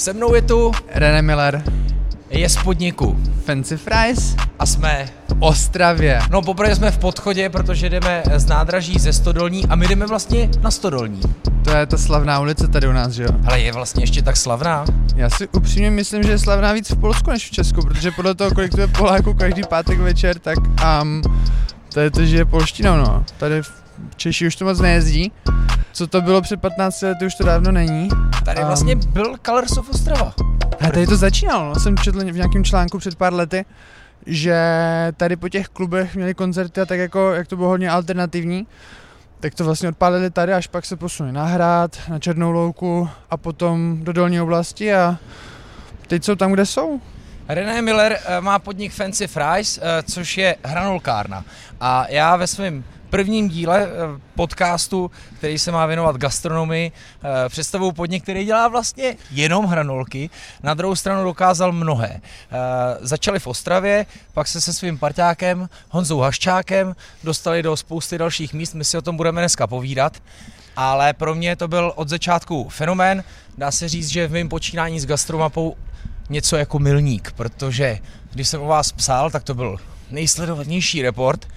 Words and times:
Se 0.00 0.12
mnou 0.12 0.34
je 0.34 0.42
tu 0.42 0.72
René 0.94 1.22
Miller, 1.22 1.62
je 2.30 2.48
z 2.48 2.56
podniku 2.56 3.20
Fancy 3.44 3.76
Fries, 3.76 4.36
a 4.58 4.66
jsme, 4.66 5.08
v 5.28 5.36
Ostravě. 5.38 6.20
no 6.30 6.42
poprvé 6.42 6.76
jsme 6.76 6.90
v 6.90 6.98
podchodě, 6.98 7.48
protože 7.48 7.88
jdeme 7.88 8.22
z 8.36 8.46
nádraží 8.46 8.98
ze 8.98 9.12
Stodolní 9.12 9.66
a 9.66 9.74
my 9.74 9.88
jdeme 9.88 10.06
vlastně 10.06 10.48
na 10.60 10.70
Stodolní. 10.70 11.20
To 11.64 11.70
je 11.70 11.86
ta 11.86 11.98
slavná 11.98 12.40
ulice 12.40 12.68
tady 12.68 12.88
u 12.88 12.92
nás, 12.92 13.12
že 13.12 13.22
jo? 13.22 13.28
Ale 13.46 13.60
je 13.60 13.72
vlastně 13.72 14.02
ještě 14.02 14.22
tak 14.22 14.36
slavná. 14.36 14.84
Já 15.16 15.30
si 15.30 15.48
upřímně 15.48 15.90
myslím, 15.90 16.22
že 16.22 16.30
je 16.30 16.38
slavná 16.38 16.72
víc 16.72 16.90
v 16.90 17.00
Polsku 17.00 17.30
než 17.30 17.48
v 17.48 17.50
Česku, 17.50 17.82
protože 17.82 18.10
podle 18.10 18.34
toho, 18.34 18.50
kolik 18.50 18.74
tu 18.74 18.80
je 18.80 18.86
Poláků 18.86 19.34
každý 19.34 19.62
pátek 19.68 19.98
večer, 19.98 20.38
tak 20.38 20.58
um, 21.02 21.22
to 21.92 22.00
je 22.00 22.10
to, 22.10 22.24
že 22.24 22.36
je 22.36 22.44
polštinou, 22.44 22.96
no. 22.96 23.24
Tady 23.38 23.62
v 23.62 23.72
Češi 24.16 24.46
už 24.46 24.56
to 24.56 24.64
moc 24.64 24.80
nejezdí. 24.80 25.32
Co 25.92 26.06
to 26.06 26.22
bylo 26.22 26.42
před 26.42 26.60
15 26.60 27.02
lety, 27.02 27.26
už 27.26 27.34
to 27.34 27.44
dávno 27.44 27.72
není. 27.72 28.08
Tady 28.44 28.64
vlastně 28.64 28.96
byl 28.96 29.34
Colors 29.46 29.76
of 29.76 29.90
Ostrava. 29.90 30.34
A 30.80 30.90
tady 30.90 31.06
to 31.06 31.16
začínalo, 31.16 31.68
no. 31.68 31.80
jsem 31.80 31.96
četl 31.96 32.18
v 32.18 32.36
nějakém 32.36 32.64
článku 32.64 32.98
před 32.98 33.14
pár 33.14 33.34
lety, 33.34 33.64
že 34.26 34.58
tady 35.16 35.36
po 35.36 35.48
těch 35.48 35.68
klubech 35.68 36.16
měli 36.16 36.34
koncerty 36.34 36.80
a 36.80 36.86
tak 36.86 36.98
jako, 36.98 37.32
jak 37.32 37.46
to 37.46 37.56
bylo 37.56 37.68
hodně 37.68 37.90
alternativní, 37.90 38.66
tak 39.40 39.54
to 39.54 39.64
vlastně 39.64 39.88
odpálili 39.88 40.30
tady, 40.30 40.52
až 40.52 40.66
pak 40.66 40.86
se 40.86 40.96
posunuli 40.96 41.32
na 41.32 41.44
Hrad, 41.44 41.96
na 42.08 42.18
Černou 42.18 42.50
louku 42.50 43.08
a 43.30 43.36
potom 43.36 43.98
do 44.04 44.12
dolní 44.12 44.40
oblasti 44.40 44.94
a 44.94 45.18
teď 46.06 46.24
jsou 46.24 46.34
tam, 46.34 46.52
kde 46.52 46.66
jsou. 46.66 47.00
René 47.48 47.82
Miller 47.82 48.18
eh, 48.24 48.40
má 48.40 48.58
podnik 48.58 48.92
Fancy 48.92 49.26
Fries, 49.26 49.78
eh, 49.82 50.02
což 50.02 50.38
je 50.38 50.56
hranolkárna. 50.64 51.44
A 51.80 52.06
já 52.08 52.36
ve 52.36 52.46
svém 52.46 52.84
prvním 53.10 53.48
díle 53.48 53.82
eh, 53.82 53.88
podcastu, 54.34 55.10
který 55.38 55.58
se 55.58 55.72
má 55.72 55.86
věnovat 55.86 56.16
gastronomii, 56.16 56.92
eh, 56.92 57.48
představuju 57.48 57.92
podnik, 57.92 58.22
který 58.22 58.44
dělá 58.44 58.68
vlastně 58.68 59.16
jenom 59.30 59.64
hranolky. 59.64 60.30
Na 60.62 60.74
druhou 60.74 60.96
stranu 60.96 61.24
dokázal 61.24 61.72
mnohé. 61.72 62.20
Eh, 62.20 62.58
Začali 63.00 63.38
v 63.38 63.46
Ostravě, 63.46 64.06
pak 64.32 64.48
se 64.48 64.60
se 64.60 64.72
svým 64.72 64.98
parťákem 64.98 65.68
Honzou 65.90 66.20
Haščákem 66.20 66.96
dostali 67.24 67.62
do 67.62 67.76
spousty 67.76 68.18
dalších 68.18 68.54
míst, 68.54 68.74
my 68.74 68.84
si 68.84 68.98
o 68.98 69.02
tom 69.02 69.16
budeme 69.16 69.40
dneska 69.40 69.66
povídat. 69.66 70.22
Ale 70.76 71.12
pro 71.12 71.34
mě 71.34 71.56
to 71.56 71.68
byl 71.68 71.92
od 71.96 72.08
začátku 72.08 72.68
fenomén. 72.68 73.24
Dá 73.58 73.70
se 73.70 73.88
říct, 73.88 74.08
že 74.08 74.28
v 74.28 74.32
mém 74.32 74.48
počínání 74.48 75.00
s 75.00 75.06
gastromapou 75.06 75.76
něco 76.30 76.56
jako 76.56 76.78
milník, 76.78 77.32
protože 77.32 77.98
když 78.32 78.48
jsem 78.48 78.62
o 78.62 78.66
vás 78.66 78.92
psal, 78.92 79.30
tak 79.30 79.44
to 79.44 79.54
byl 79.54 79.76
nejsledovanější 80.10 81.02
report. 81.02 81.48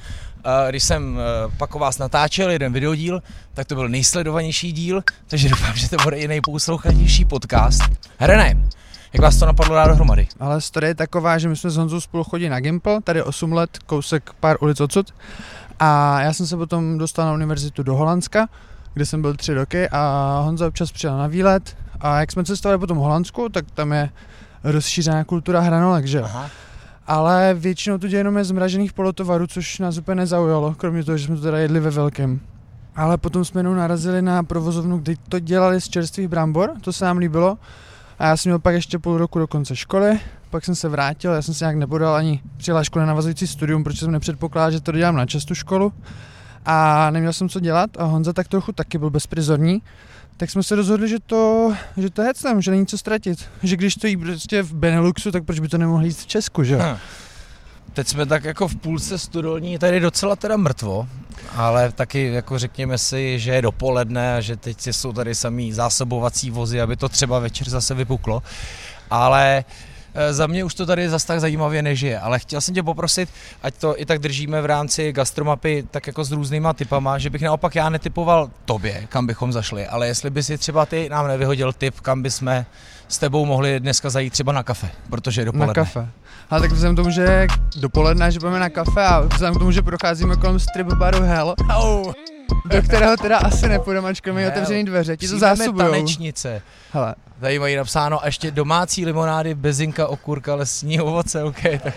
Když 0.70 0.84
jsem 0.84 1.18
eh, 1.20 1.52
pak 1.58 1.76
o 1.76 1.80
vás 1.80 1.98
natáčel 1.98 2.50
jeden 2.50 2.74
videodíl, 2.74 3.22
tak 3.54 3.68
to 3.68 3.76
byl 3.76 3.90
nejsledovanější 3.90 4.72
díl, 4.72 5.04
takže 5.28 5.50
doufám, 5.50 5.76
že 5.76 5.90
to 5.90 5.98
bude 6.04 6.18
i 6.18 6.28
nejposlouchanější 6.28 7.26
podcast. 7.26 7.82
René, 8.20 8.58
jak 9.14 9.22
vás 9.22 9.38
to 9.38 9.46
napadlo 9.46 9.76
dát 9.76 9.88
dohromady? 9.88 10.28
Ale 10.40 10.62
story 10.62 10.88
je 10.88 10.96
taková, 10.96 11.38
že 11.38 11.50
my 11.50 11.56
jsme 11.56 11.70
s 11.70 11.78
Honzou 11.78 12.02
spolu 12.02 12.24
chodili 12.24 12.50
na 12.50 12.60
Gimple, 12.60 13.02
tady 13.02 13.24
8 13.24 13.54
let, 13.54 13.78
kousek 13.86 14.32
pár 14.40 14.58
ulic 14.62 14.82
odsud. 14.82 15.14
A 15.80 16.22
já 16.22 16.34
jsem 16.34 16.48
se 16.48 16.58
potom 16.58 16.98
dostal 16.98 17.26
na 17.26 17.34
univerzitu 17.34 17.84
do 17.84 17.96
Holandska, 17.96 18.48
kde 18.94 19.06
jsem 19.06 19.22
byl 19.22 19.36
tři 19.36 19.54
roky 19.54 19.90
a 19.90 20.42
Honza 20.46 20.68
občas 20.68 20.92
přijel 20.92 21.18
na 21.18 21.28
výlet. 21.28 21.78
A 22.00 22.20
jak 22.20 22.32
jsme 22.32 22.44
cestovali 22.44 22.80
potom 22.80 22.98
v 22.98 23.02
Holandsku, 23.02 23.50
tak 23.50 23.66
tam 23.74 23.92
je 23.92 24.10
rozšířená 24.64 25.24
kultura 25.24 25.60
hranolek, 25.60 26.06
že 26.06 26.18
jo. 26.18 26.30
Ale 27.08 27.54
většinou 27.54 27.98
to 27.98 28.08
jenom 28.08 28.38
je 28.38 28.44
zmražených 28.44 28.94
polotovarů, 28.94 29.48
což 29.48 29.80
nás 29.80 29.98
úplně 29.98 30.16
nezaujalo, 30.16 30.74
kromě 30.74 31.04
toho, 31.04 31.18
že 31.18 31.26
jsme 31.26 31.36
to 31.36 31.42
teda 31.42 31.58
jedli 31.58 31.80
ve 31.80 31.90
velkém. 31.90 32.40
Ale 32.96 33.18
potom 33.18 33.46
jsme 33.46 33.60
jenom 33.60 33.76
narazili 33.76 34.22
na 34.22 34.44
provozovnu, 34.44 34.98
kde 34.98 35.14
to 35.30 35.40
dělali 35.40 35.82
z 35.82 35.90
čerstvých 35.90 36.28
brambor, 36.28 36.72
to 36.82 36.94
se 36.94 37.06
nám 37.06 37.18
líbilo. 37.18 37.58
A 38.20 38.28
já 38.28 38.38
jsem 38.38 38.50
měl 38.50 38.60
pak 38.60 38.76
ještě 38.76 39.00
půl 39.00 39.18
roku 39.18 39.40
do 39.40 39.48
konce 39.48 39.76
školy, 39.76 40.20
pak 40.50 40.66
jsem 40.66 40.76
se 40.76 40.90
vrátil, 40.90 41.32
já 41.32 41.42
jsem 41.42 41.54
se 41.54 41.66
nějak 41.66 41.76
nepodal 41.76 42.16
ani 42.16 42.42
přihlášku 42.58 43.00
na 43.00 43.06
navazující 43.06 43.48
studium, 43.48 43.84
protože 43.84 44.00
jsem 44.00 44.12
nepředpokládal, 44.12 44.72
že 44.72 44.82
to 44.82 44.92
dělám 44.92 45.16
na 45.16 45.26
čestu 45.26 45.56
školu. 45.56 45.94
A 46.66 47.10
neměl 47.12 47.34
jsem 47.34 47.50
co 47.50 47.60
dělat 47.60 47.90
a 47.98 48.04
Honza 48.04 48.34
tak 48.34 48.48
trochu 48.48 48.72
taky 48.72 48.98
byl 48.98 49.10
bezprizorní. 49.10 49.82
Tak 50.38 50.52
jsme 50.52 50.64
se 50.64 50.76
rozhodli, 50.76 51.10
že 51.10 51.20
to, 51.20 51.74
že 51.98 52.10
to 52.10 52.24
tam, 52.42 52.62
že 52.62 52.72
není 52.72 52.86
co 52.86 52.98
ztratit. 52.98 53.50
Že 53.64 53.78
když 53.78 53.96
to 53.96 54.08
jí 54.08 54.18
prostě 54.18 54.62
v 54.62 54.74
Beneluxu, 54.74 55.32
tak 55.32 55.44
proč 55.44 55.60
by 55.60 55.68
to 55.68 55.78
nemohli 55.78 56.08
jít 56.08 56.18
v 56.18 56.28
Česku, 56.28 56.64
že 56.64 56.74
jo? 56.74 56.80
Hm. 56.84 56.98
Teď 57.94 58.08
jsme 58.08 58.26
tak 58.26 58.44
jako 58.44 58.68
v 58.68 58.76
půlce 58.76 59.18
studolní, 59.18 59.78
tady 59.78 60.00
docela 60.00 60.36
teda 60.36 60.58
mrtvo, 60.58 61.08
ale 61.56 61.92
taky 61.92 62.32
jako 62.32 62.60
řekněme 62.60 62.98
si, 62.98 63.40
že 63.40 63.52
je 63.52 63.62
dopoledne 63.62 64.36
a 64.36 64.42
že 64.42 64.58
teď 64.58 64.88
jsou 64.88 65.14
tady 65.14 65.36
samý 65.36 65.74
zásobovací 65.74 66.50
vozy, 66.50 66.82
aby 66.82 66.96
to 66.96 67.10
třeba 67.10 67.40
večer 67.40 67.70
zase 67.70 67.94
vypuklo. 67.94 68.44
Ale 69.10 69.66
eh, 69.68 69.93
za 70.32 70.48
mě 70.48 70.64
už 70.64 70.76
to 70.76 70.86
tady 70.86 71.10
zas 71.10 71.26
tak 71.26 71.40
zajímavě 71.40 71.82
nežije, 71.82 72.20
ale 72.20 72.40
chtěl 72.40 72.62
jsem 72.62 72.76
tě 72.76 72.84
poprosit, 72.84 73.30
ať 73.64 73.74
to 73.76 74.02
i 74.02 74.06
tak 74.06 74.20
držíme 74.20 74.62
v 74.62 74.66
rámci 74.66 75.14
gastromapy 75.14 75.88
tak 75.92 76.08
jako 76.08 76.24
s 76.24 76.32
různýma 76.32 76.74
typama, 76.74 77.18
že 77.18 77.30
bych 77.30 77.42
naopak 77.42 77.76
já 77.76 77.90
netypoval 77.90 78.50
tobě, 78.66 79.08
kam 79.10 79.28
bychom 79.28 79.54
zašli, 79.54 79.88
ale 79.88 80.08
jestli 80.08 80.30
by 80.30 80.44
si 80.44 80.58
třeba 80.58 80.86
ty 80.86 81.10
nám 81.10 81.28
nevyhodil 81.28 81.74
tip, 81.74 82.00
kam 82.00 82.22
bychom 82.22 82.66
s 83.08 83.18
tebou 83.18 83.46
mohli 83.46 83.80
dneska 83.80 84.10
zajít 84.10 84.34
třeba 84.34 84.52
na 84.52 84.64
kafe, 84.64 84.90
protože 85.10 85.42
je 85.42 85.46
dopoledne. 85.46 85.68
Na 85.68 85.74
kafe. 85.74 86.08
Ale 86.50 86.62
tak 86.62 86.72
vzhledem 86.72 86.96
tomu, 86.96 87.10
že 87.10 87.48
dopoledne, 87.76 88.32
že 88.32 88.40
budeme 88.40 88.60
na 88.60 88.70
kafe 88.70 89.06
a 89.06 89.20
vzhledem 89.20 89.56
k 89.56 89.60
tomu, 89.60 89.72
že 89.72 89.82
procházíme 89.82 90.36
kolem 90.36 90.60
strip 90.60 90.88
baru 90.88 91.22
Hell, 91.22 91.56
Au. 91.70 92.14
Do 92.66 92.82
kterého 92.82 93.18
teda 93.18 93.38
asi 93.38 93.70
nepůjdeme, 93.70 94.10
ačkej 94.10 94.34
mají 94.34 94.48
otevřený 94.48 94.84
dveře, 94.86 95.18
ti 95.18 95.28
to 95.28 95.40
zásobujou. 95.40 95.92
tanečnice. 95.92 96.62
Hele, 96.92 97.16
Tady 97.40 97.60
mají 97.60 97.76
napsáno 97.76 98.24
a 98.24 98.26
ještě 98.26 98.52
domácí 98.52 99.06
limonády, 99.06 99.56
bezinka, 99.56 100.08
okurka, 100.08 100.56
lesní 100.56 101.02
ovoce, 101.02 101.44
OK, 101.44 101.62
tak, 101.64 101.94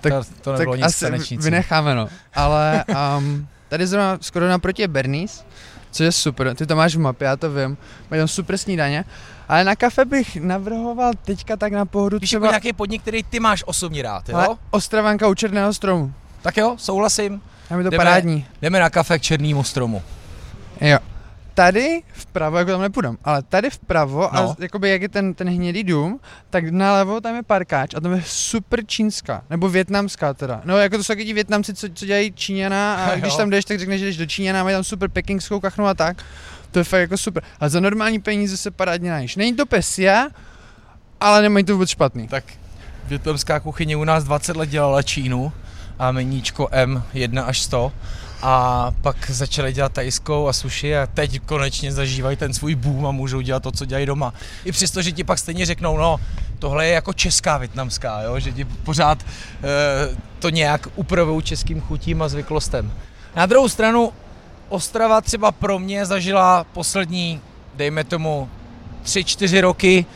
Tak- 0.00 0.12
to, 0.12 0.24
to 0.40 0.50
tak 0.50 0.58
nebylo 0.58 0.76
nic 0.76 0.84
asi 0.84 1.04
tanečnici. 1.04 1.44
vynecháme 1.44 1.94
no. 1.94 2.08
Ale 2.34 2.84
um, 3.18 3.48
tady 3.68 3.86
zrovna 3.86 4.18
skoro 4.20 4.48
naproti 4.48 4.82
je 4.82 4.88
Bernice, 4.88 5.44
což 5.90 6.04
je 6.04 6.12
super, 6.12 6.54
ty 6.54 6.66
to 6.66 6.76
máš 6.76 6.96
v 6.96 6.98
mapě, 6.98 7.26
já 7.26 7.36
to 7.36 7.50
vím, 7.50 7.76
mají 8.10 8.20
tam 8.20 8.28
super 8.28 8.58
snídaně. 8.58 9.04
Ale 9.48 9.64
na 9.64 9.76
kafe 9.76 10.04
bych 10.04 10.36
navrhoval 10.36 11.12
teďka 11.24 11.56
tak 11.56 11.72
na 11.72 11.84
pohodu 11.84 12.18
Víš, 12.18 12.32
jako 12.32 12.42
třeba 12.44 12.52
nějaký 12.52 12.72
podnik, 12.72 13.02
který 13.02 13.22
ty 13.22 13.40
máš 13.40 13.64
osobně 13.66 14.02
rád, 14.02 14.28
jo? 14.28 14.36
ale 14.36 14.48
Ostravanka 14.70 15.28
u 15.28 15.34
Černého 15.34 15.74
stromu. 15.74 16.12
Tak 16.42 16.56
jo, 16.56 16.74
souhlasím. 16.78 17.42
Tam 17.70 17.78
je 17.78 17.84
to 17.84 17.90
Jdeme. 17.90 18.04
parádní. 18.04 18.46
Jdeme 18.62 18.80
na 18.80 18.90
kafe 18.90 19.18
k 19.18 19.22
černému 19.22 19.64
stromu. 19.64 20.02
Jo. 20.80 20.98
Tady 21.54 22.02
vpravo, 22.12 22.58
jako 22.58 22.70
tam 22.70 22.80
nepůjdem, 22.80 23.18
ale 23.24 23.42
tady 23.42 23.70
vpravo, 23.70 24.30
no. 24.32 24.50
A 24.50 24.56
jakoby 24.58 24.90
jak 24.90 25.02
je 25.02 25.08
ten, 25.08 25.34
ten 25.34 25.48
hnědý 25.50 25.84
dům, 25.84 26.20
tak 26.50 26.64
nalevo 26.70 27.20
tam 27.20 27.34
je 27.36 27.42
parkáč 27.42 27.94
a 27.94 28.00
tam 28.00 28.12
je 28.12 28.22
super 28.26 28.86
čínská, 28.86 29.42
nebo 29.50 29.68
větnamská 29.68 30.34
teda. 30.34 30.60
No 30.64 30.78
jako 30.78 30.96
to 30.96 31.04
jsou 31.04 31.12
taky 31.12 31.24
ti 31.24 31.32
větnamci, 31.32 31.74
co, 31.74 31.88
co 31.94 32.06
dělají 32.06 32.32
Číňana 32.32 32.94
a 32.94 33.12
Jo. 33.14 33.20
když 33.20 33.36
tam 33.36 33.50
jdeš, 33.50 33.64
tak 33.64 33.78
řekneš, 33.78 34.00
že 34.00 34.06
jdeš 34.06 34.16
do 34.16 34.26
Číňana, 34.26 34.64
mají 34.64 34.74
tam 34.76 34.84
super 34.84 35.08
pekingskou 35.08 35.60
kachnu 35.60 35.86
a 35.86 35.94
tak. 35.94 36.24
To 36.70 36.78
je 36.78 36.84
fakt 36.84 37.00
jako 37.00 37.16
super. 37.16 37.42
A 37.60 37.68
za 37.68 37.80
normální 37.80 38.20
peníze 38.20 38.56
se 38.56 38.70
parádně 38.70 39.10
najíš. 39.10 39.36
Není 39.36 39.54
to 39.56 39.66
pesia, 39.66 40.28
ale 41.20 41.42
nemají 41.42 41.64
to 41.64 41.72
vůbec 41.72 41.90
špatný. 41.90 42.28
Tak 42.28 42.44
větnamská 43.06 43.60
kuchyně 43.60 43.96
u 43.96 44.04
nás 44.04 44.24
20 44.24 44.56
let 44.56 44.68
dělala 44.68 45.02
Čínu 45.02 45.52
a 46.00 46.12
meníčko 46.12 46.68
M 46.70 47.02
1 47.14 47.42
až 47.42 47.60
100 47.60 47.92
a 48.42 48.86
pak 49.02 49.30
začali 49.30 49.72
dělat 49.72 49.92
tajskou 49.92 50.48
a 50.48 50.52
sushi 50.52 50.96
a 50.96 51.06
teď 51.06 51.40
konečně 51.46 51.92
zažívají 51.92 52.36
ten 52.36 52.54
svůj 52.54 52.74
boom 52.74 53.06
a 53.06 53.10
můžou 53.10 53.40
dělat 53.40 53.62
to, 53.62 53.72
co 53.72 53.84
dělají 53.84 54.06
doma. 54.06 54.34
I 54.64 54.72
přesto, 54.72 55.02
že 55.02 55.12
ti 55.12 55.24
pak 55.24 55.38
stejně 55.38 55.66
řeknou, 55.66 55.96
no 55.96 56.20
tohle 56.58 56.86
je 56.86 56.92
jako 56.92 57.12
česká 57.12 57.58
větnamská, 57.58 58.22
jo? 58.22 58.40
že 58.40 58.52
ti 58.52 58.64
pořád 58.64 59.18
e, 59.22 59.26
to 60.38 60.50
nějak 60.50 60.88
upravují 60.94 61.42
českým 61.42 61.80
chutím 61.80 62.22
a 62.22 62.28
zvyklostem. 62.28 62.92
Na 63.36 63.46
druhou 63.46 63.68
stranu 63.68 64.12
Ostrava 64.70 65.20
třeba 65.20 65.52
pro 65.52 65.78
mě 65.78 66.06
zažila 66.06 66.64
poslední, 66.64 67.40
dejme 67.74 68.04
tomu, 68.04 68.48
3-4 69.04 69.60
roky 69.60 70.06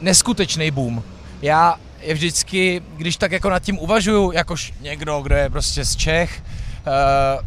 neskutečný 0.00 0.70
boom. 0.70 1.02
Já 1.42 1.76
je 2.02 2.14
vždycky, 2.14 2.82
když 2.96 3.16
tak 3.16 3.32
jako 3.32 3.50
nad 3.50 3.62
tím 3.62 3.78
uvažuju, 3.78 4.32
jakož 4.32 4.72
někdo, 4.80 5.20
kdo 5.22 5.34
je 5.34 5.50
prostě 5.50 5.84
z 5.84 5.96
Čech, 5.96 6.42
uh, 6.86 7.44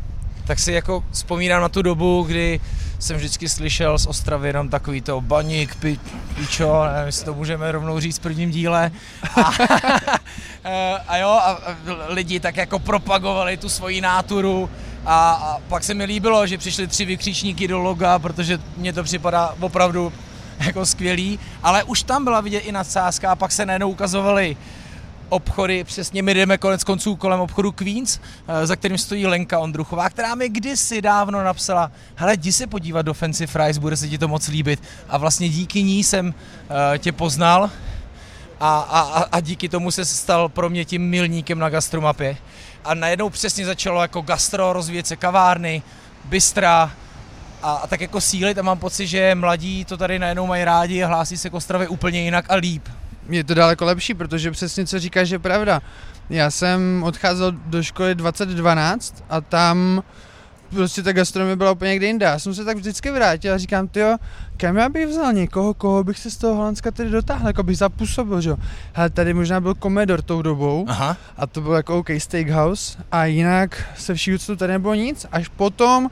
tak 0.48 0.60
si 0.60 0.72
jako 0.72 1.04
vzpomínám 1.12 1.62
na 1.62 1.70
tu 1.70 1.82
dobu, 1.82 2.24
kdy 2.24 2.60
jsem 3.00 3.18
vždycky 3.18 3.50
slyšel 3.50 4.00
z 4.00 4.08
Ostravy 4.08 4.50
jenom 4.50 4.70
takový 4.70 5.02
to 5.02 5.22
baník, 5.22 5.76
pi, 5.76 6.00
pičo, 6.36 6.84
nevím, 6.94 7.06
jestli 7.06 7.26
to 7.26 7.34
můžeme 7.34 7.72
rovnou 7.72 8.00
říct 8.00 8.18
v 8.18 8.22
prvním 8.22 8.52
díle. 8.52 8.92
A, 9.36 9.52
eh, 10.64 11.00
a 11.08 11.18
jo, 11.18 11.30
a 11.30 11.58
lidi 12.08 12.40
tak 12.40 12.58
jako 12.58 12.80
propagovali 12.80 13.58
tu 13.58 13.70
svoji 13.70 14.02
náturu 14.02 14.70
a, 15.06 15.32
a 15.32 15.60
pak 15.68 15.84
se 15.84 15.94
mi 15.94 16.06
líbilo, 16.06 16.48
že 16.48 16.58
přišli 16.58 16.88
tři 16.88 17.06
vykřičníky 17.06 17.68
do 17.68 17.80
loga, 17.80 18.20
protože 18.20 18.60
mně 18.78 18.94
to 18.94 19.04
připadá 19.04 19.56
opravdu 19.60 20.14
jako 20.66 20.86
skvělý, 20.86 21.40
ale 21.64 21.84
už 21.84 22.04
tam 22.04 22.24
byla 22.24 22.42
vidět 22.42 22.60
i 22.60 22.72
nadsázka 22.72 23.32
a 23.32 23.36
pak 23.36 23.52
se 23.52 23.66
najednou 23.66 23.90
ukazovaly 23.90 24.58
obchody, 25.30 25.84
přesně 25.84 26.22
my 26.22 26.34
jdeme 26.34 26.58
konec 26.58 26.84
konců 26.84 27.16
kolem 27.16 27.40
obchodu 27.40 27.72
Queens, 27.72 28.20
eh, 28.48 28.68
za 28.68 28.76
kterým 28.76 28.98
stojí 28.98 29.28
Lenka 29.28 29.60
Ondruchová, 29.60 30.10
která 30.10 30.36
mi 30.36 30.50
kdysi 30.50 31.02
dávno 31.02 31.44
napsala, 31.44 31.92
hele, 32.16 32.34
jdi 32.34 32.52
se 32.52 32.68
podívat 32.68 33.02
do 33.02 33.14
Fancy 33.14 33.48
Fries, 33.48 33.78
bude 33.78 33.98
se 33.98 34.08
ti 34.08 34.18
to 34.18 34.28
moc 34.28 34.48
líbit. 34.48 34.84
A 35.10 35.18
vlastně 35.18 35.50
díky 35.50 35.84
ní 35.84 36.04
jsem 36.04 36.28
uh, 36.28 36.34
tě 36.98 37.12
poznal 37.12 37.70
a, 38.60 38.80
a, 38.80 39.24
a 39.32 39.40
díky 39.40 39.70
tomu 39.70 39.92
se 39.92 40.06
stal 40.06 40.50
pro 40.50 40.70
mě 40.70 40.86
tím 40.86 41.10
milníkem 41.10 41.60
na 41.60 41.70
gastromapě. 41.70 42.38
A 42.86 42.94
najednou 42.94 43.30
přesně 43.30 43.66
začalo 43.66 44.02
jako 44.02 44.22
gastro, 44.22 44.74
rozvíjet 44.74 45.08
se 45.08 45.16
kavárny, 45.16 45.82
bystra, 46.26 46.92
a, 47.66 47.72
a 47.72 47.88
tak 47.88 48.02
jako 48.02 48.22
sílit 48.22 48.58
a 48.58 48.62
mám 48.62 48.80
pocit, 48.80 49.08
že 49.08 49.36
mladí 49.36 49.86
to 49.86 49.98
tady 49.98 50.20
najednou 50.20 50.48
mají 50.48 50.64
rádi 50.64 51.04
a 51.04 51.08
hlásí 51.08 51.38
se 51.38 51.50
k 51.50 51.54
Ostravě 51.54 51.88
úplně 51.88 52.22
jinak 52.22 52.46
a 52.50 52.56
líp 52.56 52.84
je 53.30 53.44
to 53.44 53.54
daleko 53.54 53.86
lepší, 53.86 54.14
protože 54.14 54.52
přesně 54.52 54.86
co 54.86 55.00
říkáš 55.00 55.30
je 55.30 55.40
pravda. 55.40 55.82
Já 56.30 56.52
jsem 56.52 57.04
odcházel 57.04 57.52
do 57.52 57.84
školy 57.84 58.16
2012 58.16 59.24
a 59.30 59.42
tam 59.42 60.04
prostě 60.70 61.04
ta 61.04 61.14
gastronomie 61.14 61.56
byla 61.56 61.72
úplně 61.72 61.90
někde 61.90 62.08
jinde. 62.08 62.26
Já 62.26 62.40
jsem 62.40 62.56
se 62.56 62.66
tak 62.66 62.78
vždycky 62.78 63.12
vrátil 63.12 63.54
a 63.54 63.58
říkám, 63.58 63.88
ty 63.88 64.02
kam 64.58 64.78
já 64.78 64.90
bych 64.90 65.08
vzal 65.08 65.34
někoho, 65.34 65.74
koho 65.74 66.04
bych 66.04 66.20
se 66.20 66.32
z 66.32 66.38
toho 66.38 66.56
Holandska 66.56 66.92
tedy 66.92 67.10
dotáhl, 67.10 67.48
jako 67.48 67.64
bych 67.64 67.78
zapůsobil, 67.78 68.42
že 68.42 68.50
jo. 68.50 68.58
Hele, 68.94 69.10
tady 69.10 69.34
možná 69.34 69.62
byl 69.62 69.74
Commodore 69.74 70.22
tou 70.22 70.42
dobou 70.42 70.86
Aha. 70.88 71.18
a 71.38 71.48
to 71.48 71.62
byl 71.62 71.74
jako 71.74 71.98
OK 71.98 72.10
Steakhouse 72.18 72.98
a 73.12 73.26
jinak 73.26 73.84
se 73.98 74.14
vší 74.14 74.34
úctu 74.34 74.56
tady 74.56 74.74
nebylo 74.74 74.94
nic, 74.94 75.26
až 75.32 75.48
potom 75.48 76.10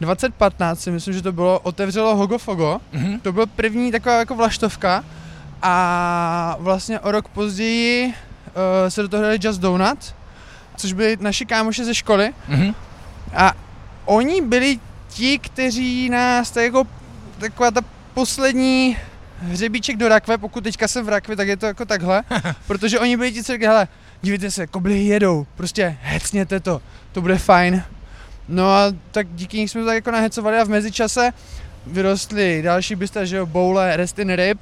2015 0.00 0.80
si 0.80 0.90
myslím, 0.90 1.14
že 1.14 1.22
to 1.22 1.32
bylo, 1.32 1.60
otevřelo 1.60 2.16
Hogofogo, 2.16 2.80
mm-hmm. 2.94 3.20
to 3.20 3.32
byl 3.32 3.46
první 3.46 3.92
taková 3.92 4.18
jako 4.18 4.34
vlaštovka, 4.34 5.04
a 5.62 6.56
vlastně 6.60 7.00
o 7.00 7.10
rok 7.10 7.28
později 7.28 8.06
uh, 8.06 8.12
se 8.88 9.02
do 9.02 9.08
toho 9.08 9.22
dali 9.22 9.38
Just 9.40 9.60
Donut, 9.60 10.14
což 10.76 10.92
byli 10.92 11.16
naši 11.20 11.46
kámoši 11.46 11.84
ze 11.84 11.94
školy. 11.94 12.34
Mm-hmm. 12.48 12.74
A 13.34 13.52
oni 14.04 14.40
byli 14.40 14.78
ti, 15.08 15.38
kteří 15.38 16.10
nás 16.10 16.50
tak 16.50 16.64
jako 16.64 16.84
taková 17.38 17.70
ta 17.70 17.80
poslední 18.14 18.96
hřebíček 19.40 19.96
do 19.96 20.08
rakve, 20.08 20.38
pokud 20.38 20.64
teďka 20.64 20.88
jsem 20.88 21.06
v 21.06 21.08
rakvi, 21.08 21.36
tak 21.36 21.48
je 21.48 21.56
to 21.56 21.66
jako 21.66 21.84
takhle, 21.84 22.22
protože 22.66 23.00
oni 23.00 23.16
byli 23.16 23.32
ti, 23.32 23.44
co 23.44 23.52
řekli, 23.52 23.66
hele, 23.66 23.88
dívejte 24.22 24.50
se, 24.50 24.66
koblihy 24.66 25.04
jedou, 25.04 25.46
prostě 25.56 25.98
hecněte 26.02 26.60
to, 26.60 26.82
to 27.12 27.20
bude 27.20 27.38
fajn. 27.38 27.82
No 28.48 28.64
a 28.68 28.92
tak 29.10 29.26
díky 29.34 29.58
nich 29.58 29.70
jsme 29.70 29.80
to 29.80 29.86
tak 29.86 29.94
jako 29.94 30.10
nahecovali 30.10 30.58
a 30.58 30.64
v 30.64 30.68
mezičase 30.68 31.32
vyrostly 31.86 32.62
další 32.62 32.94
bysta, 32.94 33.24
že 33.24 33.36
jo, 33.36 33.46
boule, 33.46 33.96
restin 33.96 34.32
ryb, 34.32 34.58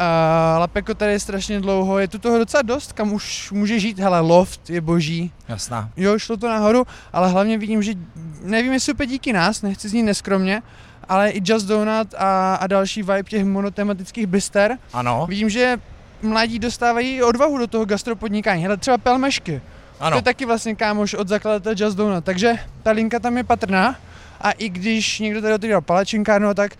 Uh, 0.00 0.58
Lapeko 0.58 0.94
tady 0.94 1.12
je 1.12 1.20
strašně 1.20 1.60
dlouho, 1.60 1.98
je 1.98 2.08
tu 2.08 2.18
toho 2.18 2.38
docela 2.38 2.62
dost, 2.62 2.92
kam 2.92 3.12
už 3.12 3.50
může 3.50 3.78
žít, 3.80 3.98
hele, 3.98 4.20
loft 4.20 4.70
je 4.70 4.80
boží. 4.80 5.32
Jasná. 5.48 5.90
Jo, 5.96 6.18
šlo 6.18 6.36
to 6.36 6.48
nahoru, 6.48 6.86
ale 7.12 7.28
hlavně 7.28 7.58
vidím, 7.58 7.82
že 7.82 7.94
nevím, 8.42 8.72
jestli 8.72 8.92
úplně 8.92 9.06
díky 9.06 9.32
nás, 9.32 9.62
nechci 9.62 9.88
znít 9.88 10.02
neskromně, 10.02 10.62
ale 11.08 11.30
i 11.30 11.42
Just 11.44 11.66
Donut 11.66 12.14
a, 12.18 12.54
a 12.54 12.66
další 12.66 13.02
vibe 13.02 13.22
těch 13.22 13.44
monotematických 13.44 14.26
byster. 14.26 14.78
Ano. 14.92 15.26
Vidím, 15.28 15.48
že 15.50 15.78
mladí 16.22 16.58
dostávají 16.58 17.22
odvahu 17.22 17.58
do 17.58 17.66
toho 17.66 17.84
gastropodnikání. 17.84 18.62
Hele, 18.62 18.76
třeba 18.76 18.98
pelmešky. 18.98 19.62
Ano. 20.00 20.14
To 20.14 20.18
je 20.18 20.22
taky 20.22 20.46
vlastně 20.46 20.74
kámoš 20.74 21.14
od 21.14 21.28
zakladatele 21.28 21.74
Just 21.78 21.96
Donut, 21.96 22.24
takže 22.24 22.58
ta 22.82 22.90
linka 22.90 23.18
tam 23.18 23.36
je 23.36 23.44
patrná. 23.44 23.96
A 24.40 24.50
i 24.50 24.68
když 24.68 25.18
někdo 25.18 25.42
tady 25.42 25.54
otvíral 25.54 25.80
palačinkárnu, 25.80 26.54
tak 26.54 26.76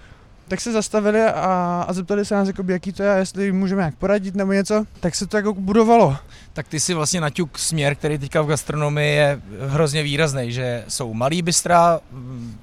tak 0.49 0.61
se 0.61 0.73
zastavili 0.73 1.23
a, 1.23 1.85
a 1.89 1.93
zeptali 1.93 2.25
se 2.25 2.35
nás, 2.35 2.49
jakoby, 2.49 2.73
jaký 2.73 2.93
to 2.93 3.03
je, 3.03 3.19
jestli 3.19 3.53
můžeme 3.53 3.83
jak 3.83 3.95
poradit 3.95 4.35
nebo 4.35 4.53
něco, 4.53 4.85
tak 5.01 5.15
se 5.15 5.27
to 5.27 5.37
jako 5.37 5.55
budovalo. 5.55 6.17
Tak 6.53 6.69
ty 6.69 6.81
si 6.81 6.95
vlastně 6.95 7.21
naťuk 7.21 7.59
směr, 7.59 7.95
který 7.95 8.19
teďka 8.19 8.43
v 8.43 8.47
gastronomii 8.47 9.17
je 9.17 9.41
hrozně 9.69 10.03
výrazný, 10.03 10.53
že 10.53 10.85
jsou 10.89 11.15
malý 11.15 11.43
bystra, 11.43 12.01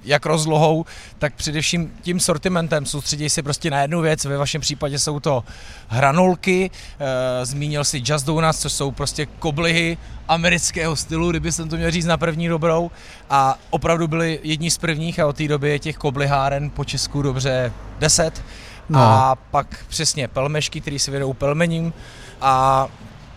jak 0.03 0.25
rozlohou, 0.25 0.85
tak 1.19 1.33
především 1.33 1.93
tím 2.01 2.19
sortimentem. 2.19 2.85
Soustředí 2.85 3.29
se 3.29 3.43
prostě 3.43 3.71
na 3.71 3.81
jednu 3.81 4.01
věc, 4.01 4.25
ve 4.25 4.37
vašem 4.37 4.61
případě 4.61 4.99
jsou 4.99 5.19
to 5.19 5.43
hranolky, 5.87 6.71
e, 6.99 7.45
zmínil 7.45 7.83
si 7.83 8.01
Just 8.05 8.25
Donuts, 8.25 8.59
což 8.59 8.73
jsou 8.73 8.91
prostě 8.91 9.25
koblihy 9.25 9.97
amerického 10.27 10.95
stylu, 10.95 11.29
kdyby 11.29 11.51
jsem 11.51 11.69
to 11.69 11.77
měl 11.77 11.91
říct 11.91 12.05
na 12.05 12.17
první 12.17 12.47
dobrou. 12.47 12.91
A 13.29 13.59
opravdu 13.69 14.07
byli 14.07 14.39
jedni 14.43 14.71
z 14.71 14.77
prvních 14.77 15.19
a 15.19 15.27
od 15.27 15.35
té 15.35 15.47
doby 15.47 15.69
je 15.69 15.79
těch 15.79 15.97
kobliháren 15.97 16.69
po 16.69 16.85
Česku 16.85 17.21
dobře 17.21 17.73
10 17.99 18.43
no. 18.89 18.99
a 18.99 19.35
pak 19.51 19.85
přesně 19.87 20.27
pelmešky, 20.27 20.81
který 20.81 20.99
se 20.99 21.11
vědou 21.11 21.33
pelmením. 21.33 21.93
A 22.41 22.87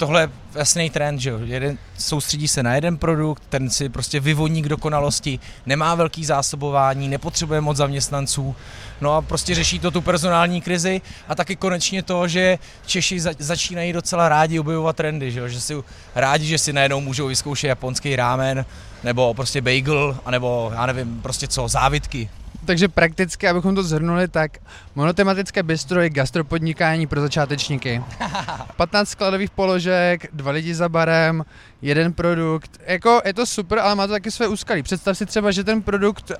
tohle 0.01 0.21
je 0.21 0.31
jasný 0.55 0.91
trend, 0.91 1.19
že 1.19 1.33
jeden, 1.45 1.79
soustředí 1.99 2.49
se 2.49 2.63
na 2.63 2.75
jeden 2.75 2.97
produkt, 2.97 3.43
ten 3.49 3.71
si 3.71 3.89
prostě 3.89 4.21
vyvoní 4.21 4.63
k 4.63 4.69
dokonalosti, 4.69 5.39
nemá 5.67 5.95
velký 5.95 6.25
zásobování, 6.25 7.09
nepotřebuje 7.09 7.61
moc 7.61 7.77
zaměstnanců, 7.77 8.57
no 9.01 9.13
a 9.13 9.23
prostě 9.23 9.55
řeší 9.55 9.79
to 9.79 9.91
tu 9.91 10.01
personální 10.01 10.61
krizi 10.61 11.01
a 11.29 11.35
taky 11.35 11.57
konečně 11.57 12.03
to, 12.03 12.29
že 12.29 12.59
Češi 12.87 13.21
za, 13.21 13.31
začínají 13.39 13.93
docela 13.93 14.29
rádi 14.29 14.59
objevovat 14.59 14.97
trendy, 14.97 15.33
že, 15.33 15.49
že 15.49 15.61
si 15.61 15.75
rádi, 16.15 16.47
že 16.47 16.59
si 16.59 16.73
najednou 16.73 17.01
můžou 17.01 17.27
vyzkoušet 17.27 17.69
japonský 17.69 18.17
rámen, 18.17 18.65
nebo 19.05 19.35
prostě 19.35 19.61
bagel, 19.61 20.17
anebo 20.25 20.71
já 20.75 20.87
nevím, 20.87 21.23
prostě 21.23 21.49
co, 21.49 21.69
závitky. 21.69 22.31
Takže 22.65 22.89
prakticky, 22.89 23.49
abychom 23.49 23.75
to 23.75 23.83
zhrnuli, 23.83 24.29
tak 24.29 24.59
monotematické 24.95 25.63
bistro 25.63 26.01
je 26.01 26.11
gastropodnikání 26.11 27.07
pro 27.07 27.21
začátečníky. 27.21 28.03
15 28.77 29.09
skladových 29.09 29.51
položek, 29.51 30.27
dva 30.33 30.53
lidi 30.53 30.75
za 30.75 30.89
barem, 30.89 31.45
jeden 31.83 32.13
produkt. 32.13 32.81
Jako 32.87 33.23
je 33.25 33.35
to 33.35 33.47
super, 33.47 33.79
ale 33.79 33.95
má 33.95 34.07
to 34.07 34.13
taky 34.13 34.31
své 34.31 34.49
úskalí. 34.49 34.83
Představ 34.83 35.19
si 35.19 35.27
třeba, 35.27 35.51
že 35.51 35.65
ten 35.65 35.83
produkt 35.83 36.33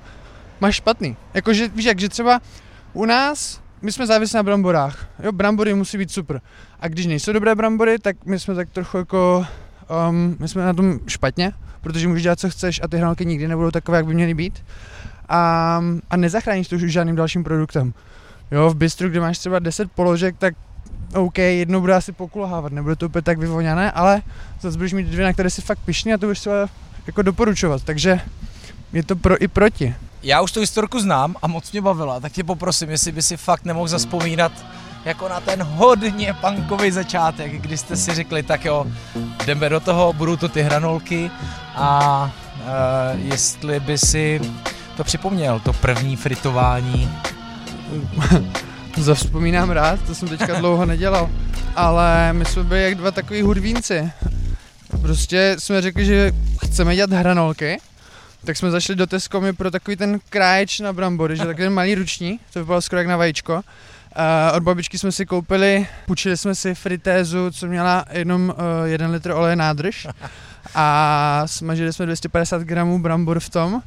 má 0.61 0.71
špatný. 0.71 1.17
Jakože 1.33 1.67
víš 1.67 1.85
jak, 1.85 1.99
že 1.99 2.09
třeba 2.09 2.39
u 2.93 3.05
nás 3.05 3.61
my 3.81 3.91
jsme 3.91 4.07
závislí 4.07 4.37
na 4.37 4.43
bramborách. 4.43 5.09
Jo, 5.23 5.31
brambory 5.31 5.73
musí 5.73 5.97
být 5.97 6.11
super. 6.11 6.41
A 6.79 6.87
když 6.87 7.05
nejsou 7.05 7.33
dobré 7.33 7.55
brambory, 7.55 7.99
tak 7.99 8.25
my 8.25 8.39
jsme 8.39 8.55
tak 8.55 8.69
trochu 8.69 8.97
jako, 8.97 9.45
um, 10.09 10.35
my 10.39 10.47
jsme 10.47 10.65
na 10.65 10.73
tom 10.73 10.99
špatně, 11.07 11.53
protože 11.81 12.07
můžeš 12.07 12.23
dělat, 12.23 12.39
co 12.39 12.49
chceš 12.49 12.81
a 12.83 12.87
ty 12.87 12.97
hranolky 12.97 13.25
nikdy 13.25 13.47
nebudou 13.47 13.71
takové, 13.71 13.97
jak 13.97 14.05
by 14.05 14.13
měly 14.13 14.33
být 14.33 14.63
a, 15.31 15.83
a 16.09 16.17
nezachráníš 16.17 16.67
to 16.67 16.75
už 16.75 16.81
žádným 16.81 17.15
dalším 17.15 17.43
produktem. 17.43 17.93
Jo, 18.51 18.69
v 18.69 18.75
bistru, 18.75 19.09
kde 19.09 19.19
máš 19.19 19.37
třeba 19.37 19.59
10 19.59 19.91
položek, 19.91 20.35
tak 20.37 20.53
OK, 21.13 21.37
jedno 21.37 21.79
bude 21.79 21.93
asi 21.93 22.11
pokulhávat, 22.11 22.71
nebude 22.71 22.95
to 22.95 23.05
úplně 23.05 23.21
tak 23.21 23.37
vyvoněné, 23.37 23.91
ale 23.91 24.21
zase 24.61 24.77
budeš 24.77 24.93
mít 24.93 25.07
dvě, 25.07 25.25
na 25.25 25.33
které 25.33 25.49
si 25.49 25.61
fakt 25.61 25.79
pišný 25.85 26.13
a 26.13 26.17
to 26.17 26.25
budeš 26.25 26.39
třeba 26.39 26.67
jako 27.07 27.21
doporučovat, 27.21 27.83
takže 27.83 28.19
je 28.93 29.03
to 29.03 29.15
pro 29.15 29.43
i 29.43 29.47
proti. 29.47 29.95
Já 30.23 30.41
už 30.41 30.51
tu 30.51 30.59
historku 30.59 30.99
znám 30.99 31.35
a 31.41 31.47
moc 31.47 31.71
mě 31.71 31.81
bavila, 31.81 32.19
tak 32.19 32.31
tě 32.31 32.43
poprosím, 32.43 32.89
jestli 32.89 33.11
by 33.11 33.21
si 33.21 33.37
fakt 33.37 33.65
nemohl 33.65 33.87
zaspomínat 33.87 34.51
jako 35.05 35.29
na 35.29 35.39
ten 35.39 35.63
hodně 35.63 36.33
punkový 36.33 36.91
začátek, 36.91 37.61
kdy 37.61 37.77
jste 37.77 37.97
si 37.97 38.13
řekli, 38.13 38.43
tak 38.43 38.65
jo, 38.65 38.85
jdeme 39.45 39.69
do 39.69 39.79
toho, 39.79 40.13
budou 40.13 40.35
to 40.35 40.49
ty 40.49 40.61
hranolky 40.61 41.31
a 41.75 42.23
uh, 42.55 43.19
jestli 43.19 43.79
by 43.79 43.97
si 43.97 44.41
to 45.01 45.05
připomněl, 45.05 45.59
to 45.59 45.73
první 45.73 46.15
fritování? 46.15 47.11
Zavzpomínám 48.97 49.69
rád, 49.69 50.01
to 50.01 50.15
jsem 50.15 50.27
teďka 50.27 50.59
dlouho 50.59 50.85
nedělal. 50.85 51.29
Ale 51.75 52.33
my 52.33 52.45
jsme 52.45 52.63
byli 52.63 52.83
jak 52.83 52.95
dva 52.95 53.11
takový 53.11 53.41
hudvínci. 53.41 54.11
Prostě 55.01 55.55
jsme 55.59 55.81
řekli, 55.81 56.05
že 56.05 56.31
chceme 56.65 56.95
dělat 56.95 57.11
hranolky, 57.11 57.77
tak 58.45 58.57
jsme 58.57 58.71
zašli 58.71 58.95
do 58.95 59.07
Tescomy 59.07 59.53
pro 59.53 59.71
takový 59.71 59.97
ten 59.97 60.19
kráječ 60.29 60.79
na 60.79 60.93
brambory, 60.93 61.37
že 61.37 61.45
takový 61.45 61.69
malý 61.69 61.95
ruční, 61.95 62.39
to 62.53 62.59
vypadalo 62.59 62.81
skoro 62.81 62.99
jak 62.99 63.07
na 63.07 63.17
vajíčko. 63.17 63.53
Uh, 63.53 64.57
od 64.57 64.63
babičky 64.63 64.97
jsme 64.97 65.11
si 65.11 65.25
koupili, 65.25 65.87
půjčili 66.05 66.37
jsme 66.37 66.55
si 66.55 66.75
fritézu, 66.75 67.51
co 67.51 67.67
měla 67.67 68.05
jenom 68.11 68.49
uh, 68.49 68.85
jeden 68.85 69.11
litr 69.11 69.31
oleje 69.31 69.55
nádrž 69.55 70.07
a 70.75 71.43
smažili 71.45 71.93
jsme 71.93 72.05
250 72.05 72.61
gramů 72.61 72.99
brambor 72.99 73.39
v 73.39 73.49
tom 73.49 73.81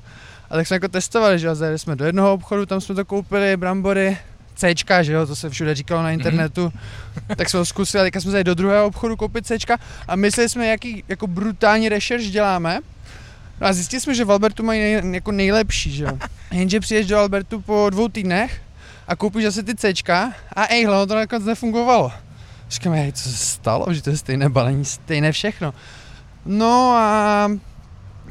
a 0.54 0.56
tak 0.56 0.66
jsme 0.66 0.76
jako 0.76 0.88
testovali, 0.88 1.38
že 1.38 1.46
jo, 1.46 1.54
zajeli 1.54 1.78
jsme 1.78 1.96
do 1.96 2.04
jednoho 2.04 2.32
obchodu, 2.32 2.66
tam 2.66 2.80
jsme 2.80 2.94
to 2.94 3.04
koupili, 3.04 3.56
brambory, 3.56 4.18
C, 4.54 4.74
že 5.00 5.12
jo, 5.12 5.26
to 5.26 5.36
se 5.36 5.50
všude 5.50 5.74
říkalo 5.74 6.02
na 6.02 6.10
internetu, 6.10 6.68
mm-hmm. 6.68 7.36
tak 7.36 7.50
jsme 7.50 7.58
to 7.58 7.64
zkusili, 7.64 8.00
a 8.00 8.04
teďka 8.04 8.20
jsme 8.20 8.30
zajeli 8.30 8.44
do 8.44 8.54
druhého 8.54 8.86
obchodu 8.86 9.16
koupit 9.16 9.46
C 9.46 9.56
a 10.08 10.16
mysleli 10.16 10.48
jsme, 10.48 10.66
jaký 10.66 11.04
jako 11.08 11.26
brutální 11.26 11.88
rešerš 11.88 12.30
děláme. 12.30 12.80
No 13.60 13.66
a 13.66 13.72
zjistili 13.72 14.00
jsme, 14.00 14.14
že 14.14 14.24
v 14.24 14.32
Albertu 14.32 14.62
mají 14.62 14.80
nej, 14.80 15.14
jako 15.14 15.32
nejlepší, 15.32 15.92
že 15.92 16.04
jo. 16.04 16.18
Jenže 16.50 16.80
přijdeš 16.80 17.06
do 17.06 17.18
Albertu 17.18 17.60
po 17.60 17.90
dvou 17.90 18.08
týdnech 18.08 18.60
a 19.08 19.16
koupíš 19.16 19.44
zase 19.44 19.62
ty 19.62 19.74
C 19.74 19.92
a 20.56 20.66
ejhle, 20.66 21.06
to 21.06 21.14
nakonec 21.14 21.44
nefungovalo. 21.44 22.12
Říkám, 22.70 22.92
hej, 22.92 23.12
co 23.12 23.28
se 23.28 23.36
stalo, 23.36 23.86
že 23.90 24.02
to 24.02 24.10
je 24.10 24.16
stejné 24.16 24.48
balení, 24.48 24.84
stejné 24.84 25.32
všechno. 25.32 25.74
No 26.46 26.94
a 26.96 27.48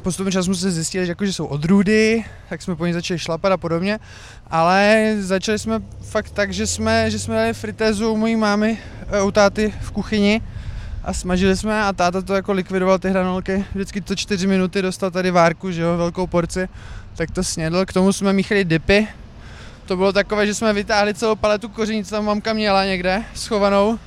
postupem 0.04 0.32
času 0.32 0.44
jsme 0.44 0.54
se 0.54 0.70
zjistili, 0.70 1.06
že, 1.06 1.12
jako, 1.12 1.26
že 1.26 1.32
jsou 1.32 1.46
odrůdy, 1.46 2.24
tak 2.48 2.62
jsme 2.62 2.76
po 2.76 2.86
ní 2.86 2.92
začali 2.92 3.18
šlapat 3.18 3.52
a 3.52 3.56
podobně, 3.56 3.98
ale 4.50 5.14
začali 5.20 5.58
jsme 5.58 5.82
fakt 6.02 6.30
tak, 6.30 6.52
že 6.52 6.66
jsme, 6.66 7.10
že 7.10 7.18
jsme 7.18 7.34
dali 7.34 7.54
fritézu 7.54 8.12
u 8.12 8.16
mojí 8.16 8.36
mámy, 8.36 8.78
eh, 9.10 9.22
u 9.22 9.30
táty 9.30 9.74
v 9.80 9.90
kuchyni 9.90 10.42
a 11.04 11.12
smažili 11.12 11.56
jsme 11.56 11.82
a 11.82 11.92
táta 11.92 12.22
to 12.22 12.34
jako 12.34 12.52
likvidoval 12.52 12.98
ty 12.98 13.10
hranolky. 13.10 13.64
Vždycky 13.74 14.00
to 14.00 14.16
čtyři 14.16 14.46
minuty 14.46 14.82
dostal 14.82 15.10
tady 15.10 15.30
várku, 15.30 15.70
že 15.70 15.82
jo, 15.82 15.96
velkou 15.96 16.26
porci. 16.26 16.68
Tak 17.16 17.30
to 17.30 17.44
snědl. 17.44 17.86
K 17.86 17.92
tomu 17.92 18.12
jsme 18.12 18.32
míchali 18.32 18.64
dipy. 18.64 19.08
To 19.86 19.96
bylo 19.96 20.12
takové, 20.12 20.46
že 20.46 20.54
jsme 20.54 20.72
vytáhli 20.72 21.14
celou 21.14 21.36
paletu 21.36 21.68
koření, 21.68 22.04
co 22.04 22.10
tam 22.10 22.24
mamka 22.24 22.52
měla 22.52 22.84
někde 22.84 23.24
schovanou. 23.34 23.98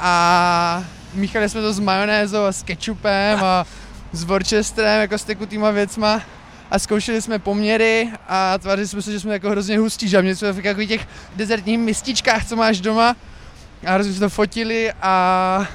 A 0.00 0.84
míchali 1.14 1.48
jsme 1.48 1.60
to 1.60 1.72
s 1.72 1.78
majonézou 1.78 2.44
a 2.44 2.52
s 2.52 2.62
ketchupem 2.62 3.44
a 3.44 3.66
s 4.12 4.24
Worcesterem, 4.24 5.00
jako 5.00 5.18
s 5.18 5.24
tekutýma 5.24 5.70
věcma 5.70 6.22
a 6.70 6.78
zkoušeli 6.78 7.22
jsme 7.22 7.38
poměry 7.38 8.10
a 8.28 8.58
tvářili 8.58 8.88
jsme 8.88 9.02
se, 9.02 9.12
že 9.12 9.20
jsme 9.20 9.32
jako 9.32 9.50
hrozně 9.50 9.78
hustí, 9.78 10.08
že 10.08 10.34
jsme 10.34 10.52
v 10.52 10.86
těch 10.86 11.08
dezertních 11.36 11.78
mističkách, 11.78 12.48
co 12.48 12.56
máš 12.56 12.80
doma. 12.80 13.16
A 13.86 13.92
hrozně 13.92 14.12
jsme 14.12 14.20
to 14.20 14.30
fotili 14.30 14.92
a 15.02 15.66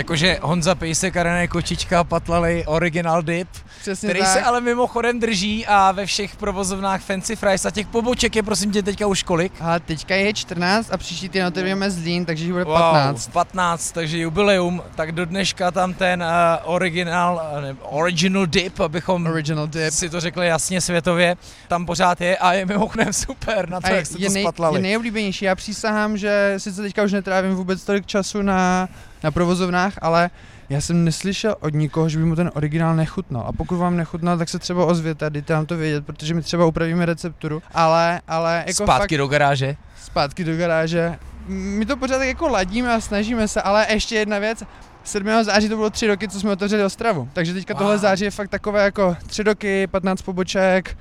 Jakože 0.00 0.38
Honza 0.42 0.74
Pejsek 0.74 1.16
a 1.16 1.22
René 1.22 1.48
Kočička 1.48 2.04
patlali 2.04 2.64
original 2.66 3.22
dip, 3.22 3.48
přesně 3.80 4.08
který 4.08 4.20
tak. 4.20 4.28
se 4.32 4.42
ale 4.42 4.60
mimochodem 4.60 5.20
drží 5.20 5.66
a 5.66 5.92
ve 5.92 6.06
všech 6.06 6.36
provozovnách 6.36 7.02
Fancy 7.02 7.36
Fries 7.36 7.66
a 7.66 7.70
těch 7.70 7.86
poboček 7.86 8.36
je 8.36 8.42
prosím 8.42 8.70
tě 8.72 8.82
teďka 8.82 9.06
už 9.06 9.22
kolik? 9.22 9.52
A 9.60 9.78
teďka 9.78 10.14
je 10.14 10.34
14 10.34 10.92
a 10.92 10.96
příští 10.96 11.28
týden 11.28 11.46
otevřeme 11.46 11.90
Zlín, 11.90 12.24
takže 12.24 12.44
jich 12.44 12.52
bude 12.52 12.64
Wow, 12.64 12.74
15. 12.74 13.28
15, 13.28 13.92
takže 13.92 14.18
jubileum, 14.18 14.82
tak 14.94 15.12
do 15.12 15.24
dneška 15.26 15.70
tam 15.70 15.94
ten 15.94 16.22
uh, 16.22 16.74
original, 16.74 17.50
uh, 17.56 17.62
ne, 17.62 17.76
original 17.82 18.46
dip, 18.46 18.80
abychom 18.80 19.26
Original 19.26 19.66
dip. 19.66 19.92
si 19.92 20.10
to 20.10 20.20
řekli 20.20 20.46
jasně 20.46 20.80
světově, 20.80 21.36
tam 21.68 21.86
pořád 21.86 22.20
je 22.20 22.36
a 22.36 22.52
je 22.52 22.66
mimochodem 22.66 23.12
super 23.12 23.68
na 23.68 23.80
to, 23.80 23.86
A 23.86 23.90
jak 23.90 24.06
jste 24.06 24.18
je, 24.18 24.28
to 24.28 24.34
nej, 24.34 24.42
spatlali. 24.42 24.78
je 24.78 24.82
nejoblíbenější. 24.82 25.44
Já 25.44 25.54
přísahám, 25.54 26.16
že 26.16 26.54
sice 26.58 26.82
teďka 26.82 27.02
už 27.02 27.12
netrávím 27.12 27.54
vůbec 27.54 27.84
tolik 27.84 28.06
času 28.06 28.42
na, 28.42 28.88
na 29.24 29.30
provozovnách, 29.30 29.92
ale 30.02 30.30
já 30.68 30.80
jsem 30.80 31.04
neslyšel 31.04 31.56
od 31.60 31.74
nikoho, 31.74 32.08
že 32.08 32.18
by 32.18 32.24
mu 32.24 32.36
ten 32.36 32.50
originál 32.54 32.96
nechutnal. 32.96 33.44
A 33.46 33.52
pokud 33.52 33.76
vám 33.76 33.96
nechutnal, 33.96 34.38
tak 34.38 34.48
se 34.48 34.58
třeba 34.58 34.84
ozvěte 34.84 35.26
a 35.26 35.28
dejte 35.28 35.52
nám 35.52 35.66
to 35.66 35.76
vědět, 35.76 36.06
protože 36.06 36.34
my 36.34 36.42
třeba 36.42 36.66
upravíme 36.66 37.06
recepturu. 37.06 37.62
Ale, 37.74 38.20
ale 38.28 38.64
jako 38.66 38.82
Zpátky 38.84 39.16
do 39.16 39.28
garáže. 39.28 39.76
fakt 39.94 40.04
zpátky 40.04 40.44
do 40.44 40.56
garáže. 40.56 41.18
My 41.48 41.86
to 41.86 41.96
pořád 41.96 42.18
tak 42.18 42.28
jako 42.28 42.48
ladíme 42.48 42.94
a 42.94 43.00
snažíme 43.00 43.48
se, 43.48 43.62
ale 43.62 43.86
ještě 43.90 44.14
jedna 44.16 44.38
věc. 44.38 44.62
7. 45.04 45.44
září 45.44 45.68
to 45.68 45.76
bylo 45.76 45.90
tři 45.90 46.06
roky, 46.06 46.28
co 46.28 46.40
jsme 46.40 46.50
otevřeli 46.52 46.84
Ostravu. 46.84 47.28
Takže 47.32 47.54
teďka 47.54 47.74
Wow. 47.74 47.78
tohle 47.78 47.98
září 47.98 48.24
je 48.24 48.30
fakt 48.30 48.48
takové 48.48 48.84
jako 48.84 49.16
tři 49.26 49.42
roky, 49.42 49.86
15 49.86 50.22
poboček, 50.22 50.98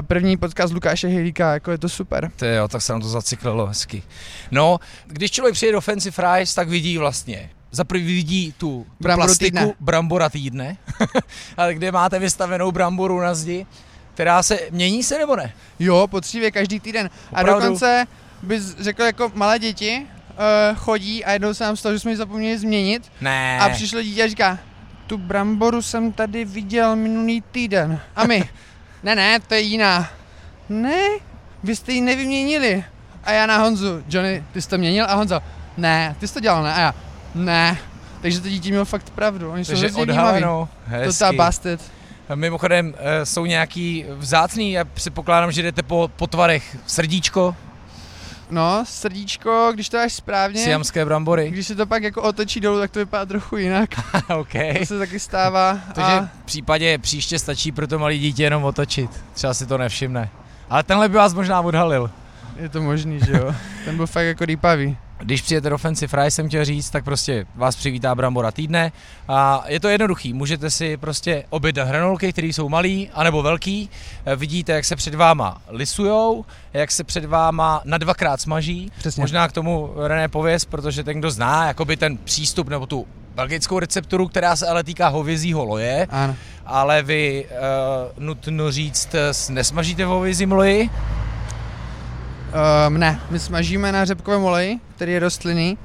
první 0.00 0.36
podcast 0.36 0.74
Lukáše 0.74 1.08
Hejlíka, 1.08 1.52
jako 1.52 1.70
je 1.70 1.78
to 1.78 1.88
super. 1.88 2.30
Ty 2.36 2.46
jo, 2.46 2.68
tak 2.68 2.82
se 2.82 2.92
nám 2.92 3.00
to 3.02 3.08
zacyklilo 3.08 3.66
hezky. 3.66 4.02
No, 4.50 4.78
když 5.06 5.30
člověk 5.30 5.54
přijde 5.54 5.72
do 5.72 5.80
Fancy 5.80 6.10
Fries, 6.10 6.54
tak 6.54 6.68
vidí 6.68 6.98
vlastně 6.98 7.50
za 7.70 7.84
prvý 7.84 8.06
vidí 8.06 8.52
tu, 8.58 8.58
tu 8.58 8.86
Bramboru 9.00 9.26
plastiku 9.26 9.44
týdne. 9.56 9.74
brambora 9.80 10.28
týdne, 10.28 10.76
ale 11.56 11.74
kde 11.74 11.92
máte 11.92 12.18
vystavenou 12.18 12.72
bramboru 12.72 13.20
na 13.20 13.34
zdi, 13.34 13.66
která 14.14 14.42
se, 14.42 14.58
mění 14.70 15.02
se 15.02 15.18
nebo 15.18 15.36
ne? 15.36 15.52
Jo, 15.78 16.06
poctivě 16.10 16.50
každý 16.50 16.80
týden. 16.80 17.10
A 17.32 17.40
Opravdu? 17.40 17.60
dokonce 17.62 18.06
bys 18.42 18.76
řekl 18.78 19.02
jako 19.02 19.32
malé 19.34 19.58
děti 19.58 20.06
uh, 20.70 20.78
chodí 20.78 21.24
a 21.24 21.32
jednou 21.32 21.54
se 21.54 21.64
nám 21.64 21.76
stalo, 21.76 21.94
že 21.94 21.98
jsme 22.00 22.10
ji 22.10 22.16
zapomněli 22.16 22.58
změnit 22.58 23.12
Ne. 23.20 23.58
a 23.60 23.68
přišlo 23.68 24.02
dítě 24.02 24.24
a 24.24 24.28
říká, 24.28 24.58
tu 25.06 25.18
bramboru 25.18 25.82
jsem 25.82 26.12
tady 26.12 26.44
viděl 26.44 26.96
minulý 26.96 27.40
týden. 27.52 28.00
A 28.16 28.26
my, 28.26 28.48
ne, 29.02 29.14
ne, 29.14 29.40
to 29.40 29.54
je 29.54 29.60
jiná. 29.60 30.08
Ne, 30.68 31.02
vy 31.62 31.76
jste 31.76 31.92
ji 31.92 32.00
nevyměnili. 32.00 32.84
A 33.24 33.32
já 33.32 33.46
na 33.46 33.56
Honzu, 33.58 34.02
Johnny, 34.08 34.44
ty 34.52 34.62
jsi 34.62 34.68
to 34.68 34.78
měnil? 34.78 35.04
A 35.08 35.14
Honza, 35.14 35.42
ne, 35.76 36.16
ty 36.20 36.28
jsi 36.28 36.34
to 36.34 36.40
dělal, 36.40 36.62
ne? 36.62 36.74
A 36.74 36.80
já, 36.80 36.94
ne. 37.34 37.78
Takže 38.22 38.40
to 38.40 38.48
dítě 38.48 38.68
mělo 38.70 38.84
fakt 38.84 39.10
pravdu. 39.10 39.50
Oni 39.50 39.64
jsou 39.64 39.72
Takže 39.72 39.88
vnímaví. 39.88 40.10
odhaleno, 40.10 40.68
hezky. 40.86 41.18
Total 41.18 41.46
busted. 41.46 41.80
Mimochodem 42.34 42.94
eh, 42.98 43.26
jsou 43.26 43.46
nějaký 43.46 44.04
vzácný, 44.16 44.72
já 44.72 44.84
předpokládám, 44.84 45.52
že 45.52 45.62
jdete 45.62 45.82
po, 45.82 46.10
po 46.16 46.26
tvarech 46.26 46.76
srdíčko, 46.86 47.56
No, 48.50 48.84
srdíčko, 48.86 49.70
když 49.74 49.88
to 49.88 49.96
dáš 49.96 50.12
správně, 50.12 50.62
siamské 50.64 51.04
brambory. 51.04 51.50
když 51.50 51.66
se 51.66 51.74
to 51.74 51.86
pak 51.86 52.02
jako 52.02 52.22
otočí 52.22 52.60
dolů, 52.60 52.78
tak 52.78 52.90
to 52.90 52.98
vypadá 52.98 53.26
trochu 53.26 53.56
jinak. 53.56 53.90
OK. 54.38 54.52
To 54.78 54.86
se 54.86 54.98
taky 54.98 55.20
stává. 55.20 55.78
Takže 55.94 56.12
a 56.12 56.28
v 56.42 56.44
případě 56.44 56.98
příště 56.98 57.38
stačí 57.38 57.72
pro 57.72 57.86
to 57.86 57.98
malé 57.98 58.18
dítě 58.18 58.42
jenom 58.42 58.64
otočit. 58.64 59.10
Třeba 59.32 59.54
si 59.54 59.66
to 59.66 59.78
nevšimne. 59.78 60.28
Ale 60.70 60.82
tenhle 60.82 61.08
by 61.08 61.16
vás 61.16 61.34
možná 61.34 61.60
odhalil. 61.60 62.10
je 62.56 62.68
to 62.68 62.82
možný, 62.82 63.20
že 63.26 63.32
jo. 63.32 63.54
Ten 63.84 63.96
byl 63.96 64.06
fakt 64.06 64.24
jako 64.24 64.44
rýpavý. 64.44 64.96
Když 65.20 65.42
přijete 65.42 65.70
do 65.70 65.78
Fancy 65.78 66.06
Fries, 66.06 66.34
jsem 66.34 66.48
chtěl 66.48 66.64
říct, 66.64 66.90
tak 66.90 67.04
prostě 67.04 67.46
vás 67.54 67.76
přivítá 67.76 68.14
Brambora 68.14 68.50
týdne 68.50 68.92
a 69.28 69.64
je 69.66 69.80
to 69.80 69.88
jednoduchý. 69.88 70.32
Můžete 70.32 70.70
si 70.70 70.96
prostě 70.96 71.44
objednat 71.50 71.88
hranolky, 71.88 72.32
které 72.32 72.46
jsou 72.48 72.68
malý 72.68 73.10
anebo 73.14 73.42
velký. 73.42 73.90
Eh, 74.26 74.36
Vidíte, 74.36 74.72
jak 74.72 74.84
se 74.84 74.96
před 74.96 75.14
váma 75.14 75.62
lisujou, 75.68 76.44
jak 76.72 76.90
se 76.90 77.04
před 77.04 77.24
váma 77.24 77.80
na 77.84 77.98
dvakrát 77.98 78.40
smaží. 78.40 78.92
Přesně. 78.98 79.20
Možná 79.20 79.48
k 79.48 79.52
tomu 79.52 79.90
René 80.06 80.28
pověz, 80.28 80.64
protože 80.64 81.04
ten, 81.04 81.18
kdo 81.18 81.30
zná 81.30 81.66
jakoby 81.66 81.96
ten 81.96 82.16
přístup 82.16 82.68
nebo 82.68 82.86
tu 82.86 83.06
belgickou 83.34 83.78
recepturu, 83.78 84.28
která 84.28 84.56
se 84.56 84.66
ale 84.66 84.84
týká 84.84 85.08
hovězího 85.08 85.64
loje, 85.64 86.06
Ano. 86.10 86.36
ale 86.66 87.02
vy 87.02 87.46
uh, 87.50 88.24
nutno 88.24 88.72
říct, 88.72 89.14
eh, 89.14 89.52
nesmažíte 89.52 90.04
v 90.04 90.08
hovězím 90.08 90.52
loji, 90.52 90.90
Um, 92.48 92.98
ne, 92.98 93.20
my 93.30 93.38
smažíme 93.38 93.92
na 93.92 94.04
řepkovém 94.04 94.44
oleji, 94.44 94.80
který 94.96 95.12
je 95.12 95.18
rostlinný. 95.18 95.78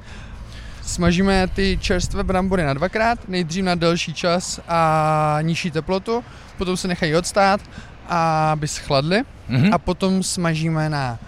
Smažíme 0.82 1.48
ty 1.48 1.78
čerstvé 1.80 2.24
brambory 2.24 2.64
na 2.64 2.74
dvakrát, 2.74 3.28
nejdřív 3.28 3.64
na 3.64 3.74
delší 3.74 4.14
čas 4.14 4.60
a 4.68 5.38
nižší 5.42 5.70
teplotu, 5.70 6.24
potom 6.58 6.76
se 6.76 6.88
nechají 6.88 7.16
odstát, 7.16 7.60
aby 8.08 8.68
schladly 8.68 9.22
mhm. 9.48 9.74
a 9.74 9.78
potom 9.78 10.22
smažíme 10.22 10.88
na 10.88 11.18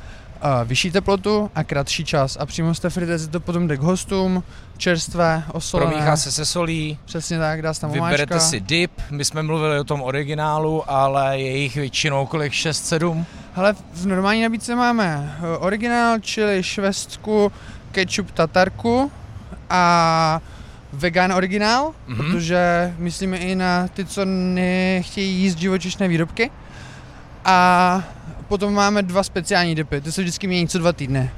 uh, 0.45 0.69
vyšší 0.69 0.90
teplotu 0.90 1.50
a 1.55 1.64
kratší 1.64 2.05
čas 2.05 2.37
a 2.40 2.47
přímo 2.47 2.75
z 2.75 2.81
té 2.81 2.90
fritezi 2.90 3.28
to 3.28 3.40
potom 3.40 3.69
jde 3.69 3.76
k 3.76 3.81
hostům, 3.81 4.43
čerstvé, 4.76 5.43
osolené. 5.52 5.90
promíchá 5.90 6.16
se 6.16 6.33
se 6.33 6.47
solí, 6.47 6.99
Přesně 7.05 7.38
tak, 7.38 7.62
dá 7.62 7.75
se 7.75 7.81
tam 7.81 7.90
Vyberete 7.90 8.35
omáčka. 8.35 8.49
si 8.49 8.61
dip, 8.61 8.93
my 9.11 9.25
jsme 9.25 9.43
mluvili 9.43 9.78
o 9.78 9.85
tom 9.85 10.02
originálu, 10.02 10.90
ale 10.90 11.40
je 11.40 11.57
jich 11.57 11.75
většinou 11.75 12.26
kolik 12.26 12.52
6-7. 12.52 13.25
Hele, 13.57 13.75
v 13.93 14.07
normální 14.07 14.43
nabídce 14.43 14.75
máme 14.75 15.37
eh, 15.39 15.57
originál, 15.59 16.19
čili 16.21 16.63
švestku, 16.63 17.53
ketchup, 17.93 18.31
tatarku 18.31 19.13
a 19.71 20.41
vegan 20.93 21.33
originál, 21.33 21.93
Mhm. 22.07 22.19
mm-hmm. 22.21 22.33
protože 22.33 22.95
myslíme 22.99 23.37
i 23.37 23.55
na 23.55 23.89
ty, 23.89 24.05
co 24.05 24.25
nechtějí 24.25 25.35
jíst 25.43 25.59
živočišné 25.59 26.09
výrobky. 26.09 26.51
A 27.45 28.03
potom 28.49 28.75
máme 28.75 29.03
dva 29.03 29.23
speciální 29.23 29.75
dipy, 29.75 30.01
ty 30.01 30.13
se 30.13 30.21
vždycky 30.23 30.47
mění 30.47 30.69
co 30.69 30.79
dva 30.79 30.93
týdny. 30.93 31.31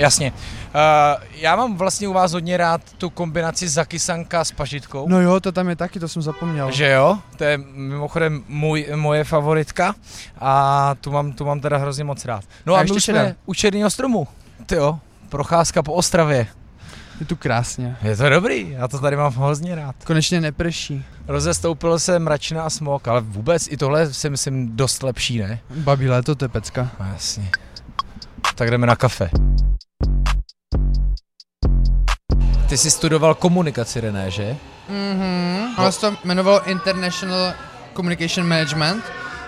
Jasně. 0.00 0.32
Uh, 0.32 1.24
já 1.34 1.56
mám 1.56 1.76
vlastně 1.76 2.08
u 2.08 2.12
vás 2.12 2.32
hodně 2.32 2.56
rád 2.56 2.80
tu 2.98 3.10
kombinaci 3.10 3.68
zakysanka 3.68 4.44
s 4.44 4.52
pažitkou. 4.52 5.08
No 5.08 5.20
jo, 5.20 5.40
to 5.40 5.52
tam 5.52 5.68
je 5.68 5.76
taky, 5.76 6.00
to 6.00 6.08
jsem 6.08 6.22
zapomněl. 6.22 6.70
Že 6.70 6.90
jo? 6.90 7.18
To 7.36 7.44
je 7.44 7.58
mimochodem 7.58 8.44
můj, 8.48 8.86
moje 8.94 9.24
favoritka 9.24 9.94
a 10.38 10.94
tu 11.00 11.10
mám, 11.10 11.32
tu 11.32 11.44
mám 11.44 11.60
teda 11.60 11.76
hrozně 11.76 12.04
moc 12.04 12.24
rád. 12.24 12.44
No 12.66 12.74
A 12.74 12.80
a, 12.80 12.82
my 12.82 13.00
jsme 13.00 13.36
u 13.46 13.54
Černého 13.54 13.90
stromu. 13.90 14.28
Ty 14.66 14.74
jo, 14.74 14.98
procházka 15.28 15.82
po 15.82 15.92
Ostravě. 15.92 16.46
Je 17.20 17.26
tu 17.26 17.36
krásně. 17.36 17.96
Je 18.02 18.16
to 18.16 18.28
dobrý, 18.28 18.70
já 18.70 18.88
to 18.88 18.98
tady 18.98 19.16
mám 19.16 19.32
hrozně 19.32 19.74
rád. 19.74 19.96
Konečně 20.04 20.40
neprší. 20.40 21.04
Rozestoupil 21.28 21.98
se 21.98 22.18
mračna 22.18 22.62
a 22.62 22.70
smog, 22.70 23.08
ale 23.08 23.20
vůbec 23.20 23.68
i 23.70 23.76
tohle 23.76 24.14
si 24.14 24.30
myslím 24.30 24.76
dost 24.76 25.02
lepší, 25.02 25.38
ne? 25.38 25.60
Babí 25.70 26.08
léto, 26.08 26.34
to 26.34 26.44
je 26.44 26.48
pecka. 26.48 26.90
Jasně. 27.12 27.50
Tak 28.54 28.70
jdeme 28.70 28.86
na 28.86 28.96
kafe. 28.96 29.30
Ty 32.70 32.76
jsi 32.76 32.90
studoval 32.90 33.34
komunikaci, 33.34 34.00
René, 34.00 34.30
že? 34.30 34.56
Mhm. 34.88 35.74
Ono 35.78 35.92
se 35.92 36.00
to 36.00 36.16
jmenovalo 36.24 36.68
International 36.70 37.52
Communication 37.96 38.48
Management 38.48 39.04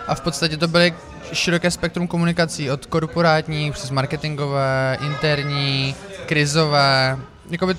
a 0.07 0.15
v 0.15 0.21
podstatě 0.21 0.57
to 0.57 0.69
byly 0.69 0.95
široké 1.33 1.71
spektrum 1.71 2.09
komunikací 2.09 2.71
od 2.71 2.87
korporátních 2.87 3.73
přes 3.73 3.91
marketingové, 3.91 4.99
interní, 5.07 5.95
krizové. 6.27 7.19
Jakoby 7.51 7.75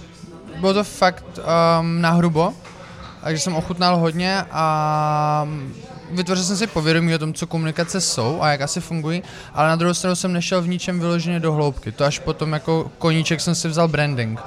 bylo 0.60 0.74
to 0.74 0.84
fakt 0.84 1.26
um, 1.38 2.02
nahrubo, 2.02 2.54
takže 3.24 3.40
jsem 3.40 3.56
ochutnal 3.56 3.98
hodně 3.98 4.44
a 4.52 5.48
vytvořil 6.14 6.44
jsem 6.44 6.58
si 6.58 6.68
povědomí 6.68 7.16
o 7.16 7.18
tom, 7.20 7.34
co 7.34 7.48
komunikace 7.48 8.02
jsou 8.02 8.42
a 8.42 8.52
jak 8.52 8.62
asi 8.62 8.82
fungují, 8.82 9.24
ale 9.54 9.68
na 9.68 9.76
druhou 9.76 9.94
stranu 9.94 10.16
jsem 10.16 10.34
nešel 10.34 10.62
v 10.62 10.68
ničem 10.68 11.00
vyloženě 11.00 11.40
do 11.40 11.54
hloubky. 11.54 11.92
To 11.92 12.06
až 12.06 12.20
potom 12.20 12.54
jako 12.54 12.92
koníček 12.98 13.42
jsem 13.42 13.56
si 13.56 13.68
vzal 13.68 13.88
branding, 13.88 14.40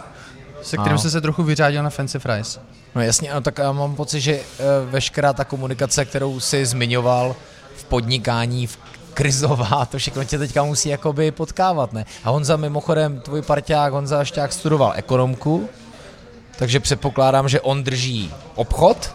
se 0.62 0.76
kterým 0.76 0.92
Ano. 0.92 0.98
jsem 0.98 1.10
se 1.10 1.20
trochu 1.20 1.42
vyřádil 1.42 1.82
na 1.82 1.90
Fancy 1.90 2.18
Fries. 2.18 2.60
No 2.94 3.02
jasně, 3.02 3.30
ano, 3.30 3.40
tak 3.40 3.58
já 3.58 3.72
mám 3.72 3.94
pocit, 3.96 4.20
že 4.20 4.32
eh, 4.32 4.64
veškerá 4.90 5.32
ta 5.32 5.44
komunikace, 5.44 6.04
kterou 6.04 6.40
jsi 6.40 6.66
zmiňoval 6.66 7.36
v 7.76 7.84
podnikání, 7.84 8.66
v 8.66 8.78
krizová, 9.14 9.86
to 9.90 9.98
všechno 9.98 10.24
tě 10.24 10.38
teďka 10.38 10.64
musí 10.64 10.88
jakoby 10.88 11.30
potkávat, 11.30 11.92
ne? 11.92 12.04
A 12.24 12.30
Honza 12.30 12.56
mimochodem, 12.56 13.20
tvůj 13.20 13.42
parťák 13.42 13.92
Honza 13.92 14.24
Šťák 14.24 14.52
studoval 14.52 14.92
ekonomku, 14.96 15.68
takže 16.58 16.80
předpokládám, 16.80 17.48
že 17.48 17.60
on 17.60 17.84
drží 17.84 18.32
obchod 18.54 19.14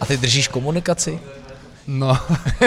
a 0.00 0.06
ty 0.06 0.16
držíš 0.16 0.48
komunikaci. 0.48 1.20
No, 1.86 2.18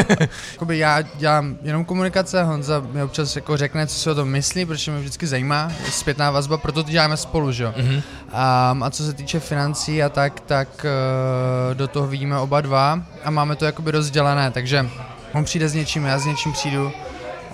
Jakoby 0.51 0.77
já 0.77 1.01
dělám 1.01 1.57
jenom 1.61 1.85
komunikace, 1.85 2.43
Honza 2.43 2.83
mi 2.91 3.03
občas 3.03 3.35
jako 3.35 3.57
řekne, 3.57 3.87
co 3.87 3.95
si 3.95 4.09
o 4.09 4.15
tom 4.15 4.29
myslí, 4.29 4.65
protože 4.65 4.91
mě 4.91 4.99
vždycky 4.99 5.27
zajímá, 5.27 5.71
zpětná 5.89 6.31
vazba, 6.31 6.57
proto 6.57 6.83
to 6.83 6.89
děláme 6.89 7.17
spolu, 7.17 7.51
že 7.51 7.63
jo. 7.63 7.73
Mhm. 7.77 7.95
Um, 7.95 8.83
a 8.83 8.89
co 8.89 9.03
se 9.03 9.13
týče 9.13 9.39
financí 9.39 10.03
a 10.03 10.09
tak, 10.09 10.39
tak 10.39 10.85
uh, 10.85 11.75
do 11.75 11.87
toho 11.87 12.07
vidíme 12.07 12.37
oba 12.37 12.61
dva 12.61 13.01
a 13.23 13.31
máme 13.31 13.55
to 13.55 13.65
jakoby 13.65 13.91
rozdělené, 13.91 14.51
takže 14.51 14.89
on 15.33 15.43
přijde 15.43 15.69
s 15.69 15.73
něčím, 15.73 16.05
já 16.05 16.19
s 16.19 16.25
něčím 16.25 16.53
přijdu 16.53 16.91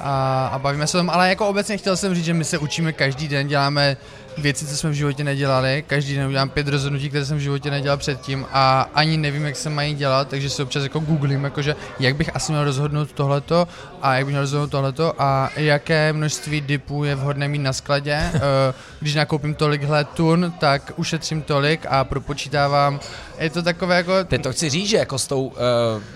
a, 0.01 0.47
a 0.47 0.59
bavíme 0.59 0.87
se 0.87 0.97
o 0.97 0.99
tom, 0.99 1.09
ale 1.09 1.29
jako 1.29 1.47
obecně 1.47 1.77
chtěl 1.77 1.97
jsem 1.97 2.15
říct, 2.15 2.25
že 2.25 2.33
my 2.33 2.43
se 2.43 2.57
učíme 2.57 2.93
každý 2.93 3.27
den, 3.27 3.47
děláme 3.47 3.97
věci, 4.37 4.67
co 4.67 4.77
jsme 4.77 4.89
v 4.89 4.93
životě 4.93 5.23
nedělali, 5.23 5.83
každý 5.87 6.15
den 6.15 6.27
udělám 6.27 6.49
pět 6.49 6.67
rozhodnutí, 6.67 7.09
které 7.09 7.25
jsem 7.25 7.37
v 7.37 7.41
životě 7.41 7.71
nedělal 7.71 7.97
předtím 7.97 8.45
a 8.53 8.89
ani 8.93 9.17
nevím, 9.17 9.45
jak 9.45 9.55
se 9.55 9.69
mají 9.69 9.93
dělat, 9.93 10.27
takže 10.27 10.49
si 10.49 10.63
občas 10.63 10.83
jako 10.83 10.99
googlím, 10.99 11.43
jakože 11.43 11.75
jak 11.99 12.15
bych 12.15 12.35
asi 12.35 12.51
měl 12.51 12.63
rozhodnout 12.63 13.11
tohleto 13.11 13.67
a 14.01 14.15
jak 14.15 14.25
bych 14.25 14.31
měl 14.31 14.41
rozhodnout 14.41 14.71
tohleto 14.71 15.13
a 15.21 15.49
jaké 15.55 16.13
množství 16.13 16.61
dipů 16.61 17.03
je 17.03 17.15
vhodné 17.15 17.47
mít 17.47 17.59
na 17.59 17.73
skladě. 17.73 18.15
Eh, 18.35 18.73
Když 18.99 19.15
nakoupím 19.15 19.55
tolikhle 19.55 20.03
tun, 20.03 20.53
tak 20.59 20.91
ušetřím 20.95 21.41
tolik 21.41 21.85
a 21.89 22.03
propočítávám. 22.03 22.99
Je 23.39 23.49
to 23.49 23.63
takové 23.63 23.95
jako... 23.95 24.23
Teď 24.23 24.41
to 24.43 24.51
chci 24.51 24.69
říct, 24.69 24.89
že 24.89 24.97
jako 24.97 25.19
s 25.19 25.27
tou, 25.27 25.45
uh, 25.45 25.53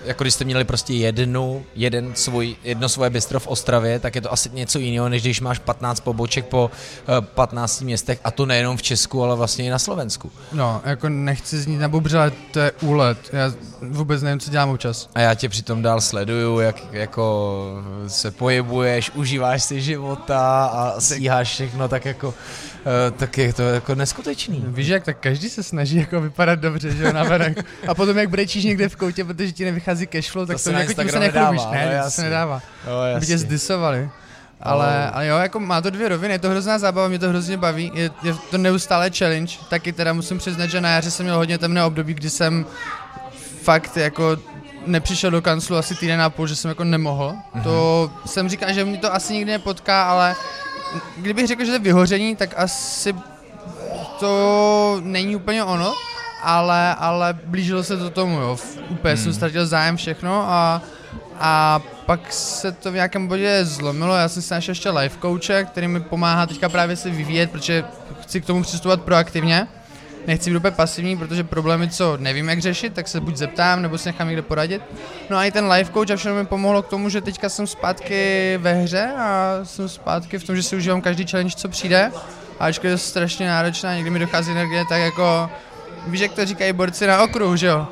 jako 0.04 0.24
když 0.24 0.34
jste 0.34 0.44
měli 0.44 0.64
prostě 0.64 0.94
jednu, 0.94 1.64
jeden 1.74 2.14
svůj, 2.14 2.56
jedno 2.64 2.88
svoje 2.88 3.10
bistro 3.10 3.40
v 3.40 3.46
Ostravě, 3.46 3.98
tak 3.98 4.14
je 4.14 4.20
to 4.20 4.32
asi 4.32 4.50
něco 4.52 4.78
jiného, 4.78 5.08
než 5.08 5.22
když 5.22 5.40
máš 5.40 5.58
15 5.58 6.00
poboček 6.00 6.46
po 6.46 6.70
uh, 7.08 7.24
15 7.24 7.80
městech 7.82 8.09
a 8.24 8.30
to 8.30 8.46
nejenom 8.46 8.76
v 8.76 8.82
Česku, 8.82 9.24
ale 9.24 9.36
vlastně 9.36 9.64
i 9.64 9.70
na 9.70 9.78
Slovensku. 9.78 10.32
No, 10.52 10.80
jako 10.84 11.08
nechci 11.08 11.58
znít 11.60 11.78
na 11.78 11.88
bubře, 11.88 12.18
ale 12.18 12.32
to 12.50 12.60
je 12.60 12.72
úlet. 12.80 13.18
Já 13.32 13.52
vůbec 13.82 14.22
nevím, 14.22 14.40
co 14.40 14.50
dělám 14.50 14.70
občas. 14.70 15.08
A 15.14 15.20
já 15.20 15.34
tě 15.34 15.48
přitom 15.48 15.82
dál 15.82 16.00
sleduju, 16.00 16.58
jak 16.60 16.76
jako 16.92 17.66
se 18.06 18.30
pohybuješ, 18.30 19.10
užíváš 19.14 19.62
si 19.62 19.80
života 19.80 20.66
a 20.66 21.00
stíháš 21.00 21.48
všechno, 21.48 21.88
tak 21.88 22.04
jako, 22.04 22.28
uh, 22.28 22.34
tak 23.16 23.38
je 23.38 23.52
to 23.52 23.62
jako 23.62 23.94
neskutečný. 23.94 24.64
Víš, 24.68 24.88
jak 24.88 25.04
tak 25.04 25.16
každý 25.20 25.48
se 25.50 25.62
snaží 25.62 25.96
jako 25.96 26.20
vypadat 26.20 26.58
dobře, 26.58 26.90
že 26.90 27.04
jo, 27.04 27.12
na 27.12 27.24
venek. 27.24 27.64
A 27.88 27.94
potom 27.94 28.18
jak 28.18 28.30
brečíš 28.30 28.64
někde 28.64 28.88
v 28.88 28.96
koutě, 28.96 29.24
protože 29.24 29.52
ti 29.52 29.64
nevychází 29.64 30.06
cashflow, 30.06 30.46
tak 30.46 30.56
To 30.56 30.62
to, 30.62 30.70
jako 30.70 30.92
tím 30.92 31.08
se 31.08 31.18
nechlubíš. 31.18 31.60
nedává, 31.60 31.70
Ne, 31.72 31.96
no 31.98 32.04
to 32.04 32.10
se 32.10 32.22
nedává. 32.22 32.62
Jo, 32.86 33.20
By 33.20 33.26
tě 33.26 33.38
zdisovali. 33.38 34.10
Ale, 34.62 35.10
ale 35.10 35.26
jo, 35.26 35.36
jako 35.38 35.60
má 35.60 35.80
to 35.80 35.90
dvě 35.90 36.08
roviny, 36.08 36.34
je 36.34 36.38
to 36.38 36.50
hrozná 36.50 36.78
zábava, 36.78 37.08
mě 37.08 37.18
to 37.18 37.28
hrozně 37.28 37.56
baví, 37.56 37.90
je, 37.94 38.10
je 38.22 38.34
to 38.50 38.58
neustále 38.58 39.10
challenge, 39.10 39.56
taky 39.68 39.92
teda 39.92 40.12
musím 40.12 40.38
přiznat, 40.38 40.66
že 40.66 40.80
na 40.80 40.88
jaře 40.88 41.10
jsem 41.10 41.24
měl 41.26 41.36
hodně 41.36 41.58
temné 41.58 41.84
období, 41.84 42.14
kdy 42.14 42.30
jsem 42.30 42.66
fakt 43.62 43.96
jako 43.96 44.36
nepřišel 44.86 45.30
do 45.30 45.42
kanclu 45.42 45.76
asi 45.76 45.94
týden 45.94 46.22
a 46.22 46.30
půl, 46.30 46.46
že 46.46 46.56
jsem 46.56 46.68
jako 46.68 46.84
nemohl. 46.84 47.34
Mhm. 47.54 47.64
To 47.64 48.10
jsem 48.26 48.48
říkal, 48.48 48.72
že 48.72 48.84
mě 48.84 48.98
to 48.98 49.14
asi 49.14 49.32
nikdy 49.32 49.52
nepotká, 49.52 50.02
ale 50.10 50.34
kdybych 51.16 51.46
řekl, 51.46 51.60
že 51.64 51.70
to 51.70 51.72
je 51.74 51.78
vyhoření, 51.78 52.36
tak 52.36 52.54
asi 52.56 53.14
to 54.20 55.00
není 55.04 55.36
úplně 55.36 55.64
ono, 55.64 55.94
ale, 56.42 56.94
ale 56.94 57.38
blížilo 57.44 57.84
se 57.84 57.96
to 57.96 58.10
tomu, 58.10 58.40
jo. 58.40 58.56
V- 58.56 58.78
Úplně 58.90 59.14
Hmm. 59.14 59.22
jsem 59.22 59.32
ztratil 59.32 59.66
zájem 59.66 59.96
všechno 59.96 60.44
a, 60.50 60.82
a 61.40 61.80
pak 62.10 62.32
se 62.32 62.72
to 62.72 62.90
v 62.90 62.94
nějakém 62.94 63.26
bodě 63.26 63.64
zlomilo, 63.64 64.16
já 64.16 64.28
jsem 64.28 64.42
si 64.42 64.54
našel 64.54 64.72
ještě 64.72 64.90
life 64.90 65.18
coache, 65.22 65.64
který 65.64 65.88
mi 65.88 66.00
pomáhá 66.00 66.46
teďka 66.46 66.68
právě 66.68 66.96
se 66.96 67.10
vyvíjet, 67.10 67.50
protože 67.50 67.84
chci 68.22 68.40
k 68.40 68.46
tomu 68.46 68.62
přistupovat 68.62 69.02
proaktivně. 69.02 69.66
Nechci 70.26 70.50
být 70.50 70.56
úplně 70.56 70.70
pasivní, 70.70 71.16
protože 71.16 71.44
problémy, 71.44 71.90
co 71.90 72.16
nevím, 72.16 72.48
jak 72.48 72.58
řešit, 72.58 72.94
tak 72.94 73.08
se 73.08 73.20
buď 73.20 73.36
zeptám, 73.36 73.82
nebo 73.82 73.98
si 73.98 74.08
nechám 74.08 74.26
někde 74.26 74.42
poradit. 74.42 74.82
No 75.30 75.36
a 75.36 75.44
i 75.44 75.50
ten 75.50 75.72
life 75.72 75.92
coach 75.92 76.10
a 76.10 76.16
všechno 76.16 76.38
mi 76.38 76.46
pomohlo 76.46 76.82
k 76.82 76.88
tomu, 76.88 77.08
že 77.08 77.20
teďka 77.20 77.48
jsem 77.48 77.66
zpátky 77.66 78.54
ve 78.62 78.72
hře 78.72 79.10
a 79.18 79.58
jsem 79.64 79.88
zpátky 79.88 80.38
v 80.38 80.44
tom, 80.44 80.56
že 80.56 80.62
si 80.62 80.76
užívám 80.76 81.00
každý 81.00 81.26
challenge, 81.26 81.56
co 81.56 81.68
přijde. 81.68 82.12
A 82.60 82.66
ačkoliv 82.66 82.90
je 82.90 82.96
to 82.96 82.98
strašně 82.98 83.48
náročná, 83.48 83.94
někdy 83.94 84.10
mi 84.10 84.18
dochází 84.18 84.50
energie, 84.50 84.84
tak 84.88 85.00
jako, 85.00 85.50
víš, 86.06 86.20
jak 86.20 86.32
to 86.32 86.46
říkají 86.46 86.72
borci 86.72 87.06
na 87.06 87.22
okruhu, 87.22 87.56
že 87.56 87.66
jo? 87.66 87.86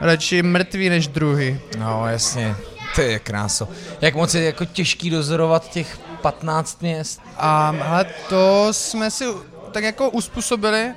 Radši 0.00 0.42
mrtvý 0.42 0.88
než 0.88 1.08
druhý. 1.08 1.60
No 1.78 2.08
jasně, 2.08 2.56
to 2.96 3.02
je 3.02 3.18
kráso. 3.18 3.68
Jak 4.00 4.14
moc 4.14 4.34
je 4.34 4.44
jako 4.44 4.64
těžký 4.64 5.10
dozorovat 5.10 5.70
těch 5.70 5.98
15 6.22 6.82
měst? 6.82 7.20
A 7.36 7.74
hele, 7.82 8.06
to 8.28 8.68
jsme 8.70 9.10
si 9.10 9.24
tak 9.72 9.84
jako 9.84 10.10
uspůsobili, 10.10 10.92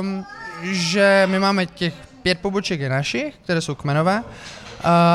um, 0.00 0.24
že 0.62 1.22
my 1.30 1.38
máme 1.38 1.66
těch 1.66 1.94
pět 2.22 2.38
poboček 2.38 2.80
je 2.80 2.88
našich, 2.88 3.34
které 3.44 3.60
jsou 3.60 3.74
kmenové, 3.74 4.20
uh, 4.20 4.24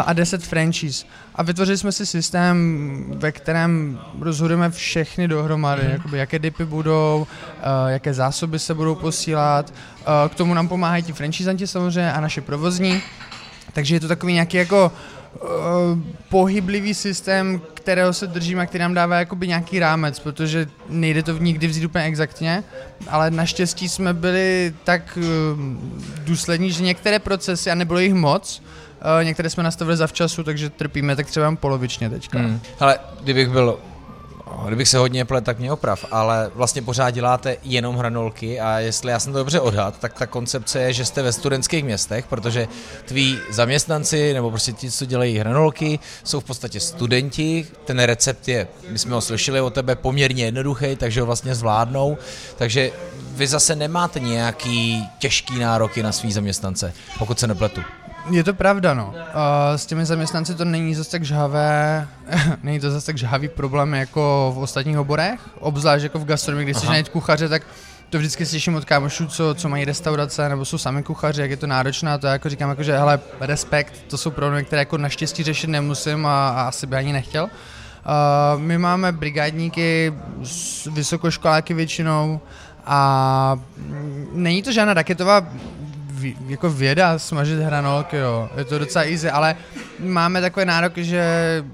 a 0.05 0.13
deset 0.13 0.43
franchise. 0.43 1.05
A 1.35 1.43
vytvořili 1.43 1.77
jsme 1.77 1.91
si 1.91 2.05
systém, 2.05 3.05
ve 3.17 3.31
kterém 3.31 3.99
rozhodujeme 4.21 4.71
všechny 4.71 5.27
dohromady, 5.27 5.81
Mhm. 5.83 5.91
jakoby 5.91 6.17
jaké 6.17 6.39
dipy 6.39 6.65
budou, 6.65 7.27
uh, 7.27 7.89
jaké 7.89 8.13
zásoby 8.13 8.59
se 8.59 8.73
budou 8.73 8.95
posílat. 8.95 9.73
Uh, 9.99 10.29
k 10.31 10.35
tomu 10.35 10.53
nám 10.53 10.67
pomáhají 10.67 11.03
ti 11.03 11.13
franchisanti 11.13 11.67
samozřejmě 11.67 12.13
a 12.13 12.21
naše 12.21 12.41
provozní. 12.41 13.01
Takže 13.73 13.95
je 13.95 13.99
to 13.99 14.07
takový 14.07 14.33
nějaký 14.33 14.57
jako 14.57 14.85
uh, 14.85 15.22
pohyblivý 16.29 16.93
systém, 16.93 17.61
kterého 17.73 18.13
se 18.13 18.27
držíme 18.27 18.63
a 18.63 18.65
který 18.65 18.81
nám 18.81 18.93
dává 18.93 19.19
jakoby 19.19 19.47
nějaký 19.47 19.79
rámec, 19.79 20.19
protože 20.19 20.67
nejde 20.89 21.23
to 21.23 21.37
nikdy 21.37 21.67
vzít 21.67 21.85
úplně 21.85 22.03
exaktně, 22.03 22.63
ale 23.07 23.31
naštěstí 23.31 23.89
jsme 23.89 24.13
byli 24.13 24.73
tak 24.83 25.17
uh, 25.17 25.23
důslední, 26.25 26.71
že 26.71 26.83
některé 26.83 27.19
procesy, 27.19 27.71
a 27.71 27.75
nebylo 27.75 27.99
jich 27.99 28.13
moc, 28.13 28.61
uh, 29.19 29.25
některé 29.25 29.49
jsme 29.49 29.63
nastavili 29.63 29.97
zavčasu, 29.97 30.43
takže 30.43 30.69
trpíme 30.69 31.15
tak 31.15 31.27
třeba 31.27 31.55
polovičně 31.55 32.09
teďka. 32.09 32.39
Hmm. 32.39 32.59
Ale 32.79 32.99
kdybych 33.23 33.49
byl, 33.49 33.79
kdybych 34.67 34.89
se 34.89 34.97
hodně 34.97 35.25
plet, 35.25 35.43
tak 35.43 35.59
mě 35.59 35.71
oprav, 35.71 36.05
ale 36.11 36.51
vlastně 36.55 36.81
pořád 36.81 37.09
děláte 37.09 37.57
jenom 37.63 37.95
hranolky 37.95 38.59
a 38.59 38.79
jestli 38.79 39.11
já 39.11 39.19
jsem 39.19 39.33
to 39.33 39.39
dobře 39.39 39.59
odhad, 39.59 39.99
tak 39.99 40.13
ta 40.13 40.27
koncepce 40.27 40.81
je, 40.81 40.93
že 40.93 41.05
jste 41.05 41.21
ve 41.21 41.31
studentských 41.33 41.83
městech, 41.83 42.25
protože 42.27 42.67
tví 43.05 43.39
zaměstnanci 43.49 44.33
nebo 44.33 44.49
prostě 44.49 44.71
ti, 44.71 44.91
co 44.91 45.05
dělají 45.05 45.37
hranolky, 45.37 45.99
jsou 46.23 46.39
v 46.39 46.43
podstatě 46.43 46.79
studenti, 46.79 47.67
ten 47.85 47.99
recept 47.99 48.47
je, 48.47 48.67
my 48.89 48.99
jsme 48.99 49.15
ho 49.15 49.21
slyšeli 49.21 49.61
od 49.61 49.73
tebe, 49.73 49.95
poměrně 49.95 50.45
jednoduchý, 50.45 50.95
takže 50.95 51.21
ho 51.21 51.25
vlastně 51.25 51.55
zvládnou, 51.55 52.17
takže 52.57 52.91
vy 53.31 53.47
zase 53.47 53.75
nemáte 53.75 54.19
nějaký 54.19 55.09
těžký 55.19 55.59
nároky 55.59 56.03
na 56.03 56.11
svý 56.11 56.31
zaměstnance, 56.33 56.93
pokud 57.19 57.39
se 57.39 57.47
nepletu. 57.47 57.81
Je 58.29 58.43
to 58.43 58.53
pravda, 58.53 58.93
no. 58.93 59.05
Uh, 59.07 59.13
s 59.75 59.85
těmi 59.85 60.05
zaměstnanci 60.05 60.55
to 60.55 60.65
není 60.65 60.95
zase 60.95 61.11
tak 61.11 61.23
žhavé, 61.23 62.07
není 62.63 62.79
to 62.79 62.91
zase 62.91 63.05
tak 63.05 63.17
žhavý 63.17 63.47
problém 63.47 63.93
jako 63.93 64.53
v 64.55 64.59
ostatních 64.59 64.97
oborech, 64.99 65.39
obzvlášť 65.59 66.03
jako 66.03 66.19
v 66.19 66.25
gastronomii, 66.25 66.65
když 66.65 66.77
Aha. 66.83 66.91
najít 66.91 67.09
kuchaře, 67.09 67.49
tak 67.49 67.63
to 68.09 68.17
vždycky 68.17 68.45
slyším 68.45 68.75
od 68.75 68.85
kámošů, 68.85 69.27
co, 69.27 69.55
co 69.55 69.69
mají 69.69 69.85
restaurace, 69.85 70.49
nebo 70.49 70.65
jsou 70.65 70.77
sami 70.77 71.03
kuchaři, 71.03 71.41
jak 71.41 71.51
je 71.51 71.57
to 71.57 71.67
náročné, 71.67 72.13
a 72.13 72.17
to 72.17 72.27
já 72.27 72.33
jako 72.33 72.49
říkám, 72.49 72.69
jako, 72.69 72.83
že 72.83 72.97
hele, 72.97 73.19
respekt, 73.39 73.93
to 74.07 74.17
jsou 74.17 74.31
problémy, 74.31 74.63
které 74.65 74.81
jako 74.81 74.97
naštěstí 74.97 75.43
řešit 75.43 75.67
nemusím 75.67 76.25
a, 76.25 76.49
a 76.49 76.61
asi 76.67 76.87
by 76.87 76.95
ani 76.95 77.13
nechtěl. 77.13 77.43
Uh, 77.43 78.61
my 78.61 78.77
máme 78.77 79.11
brigádníky, 79.11 80.13
s- 80.43 80.85
vysokoškoláky 80.93 81.73
většinou 81.73 82.39
a 82.85 83.59
mm, 83.77 84.27
není 84.33 84.63
to 84.63 84.71
žádná 84.71 84.93
raketová 84.93 85.47
jako 86.47 86.69
věda 86.69 87.19
smažit 87.19 87.59
hranolky, 87.59 88.17
jo. 88.17 88.49
Je 88.57 88.65
to 88.65 88.79
docela 88.79 89.05
easy, 89.05 89.29
ale 89.29 89.55
máme 89.99 90.41
takové 90.41 90.65
nároky, 90.65 91.03
že 91.03 91.23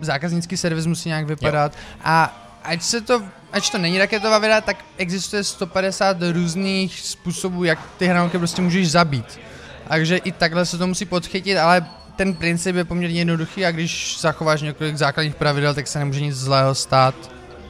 zákaznický 0.01 0.57
servis 0.57 0.85
musí 0.85 1.09
nějak 1.09 1.25
vypadat 1.25 1.71
a 2.03 2.45
ať 2.63 2.81
se 2.81 3.01
to 3.01 3.23
Ať 3.51 3.69
to 3.69 3.77
není 3.77 3.97
raketová 3.97 4.39
věda, 4.39 4.61
tak 4.61 4.77
existuje 4.97 5.43
150 5.43 6.17
různých 6.31 6.99
způsobů, 6.99 7.63
jak 7.63 7.79
ty 7.97 8.05
hranolky 8.05 8.37
prostě 8.37 8.61
můžeš 8.61 8.91
zabít. 8.91 9.39
Takže 9.87 10.17
i 10.17 10.31
takhle 10.31 10.65
se 10.65 10.77
to 10.77 10.87
musí 10.87 11.05
podchytit, 11.05 11.57
ale 11.57 11.85
ten 12.15 12.33
princip 12.33 12.75
je 12.75 12.85
poměrně 12.85 13.19
jednoduchý 13.19 13.65
a 13.65 13.71
když 13.71 14.17
zachováš 14.21 14.61
několik 14.61 14.97
základních 14.97 15.35
pravidel, 15.35 15.73
tak 15.73 15.87
se 15.87 15.99
nemůže 15.99 16.21
nic 16.21 16.35
zlého 16.35 16.75
stát. 16.75 17.15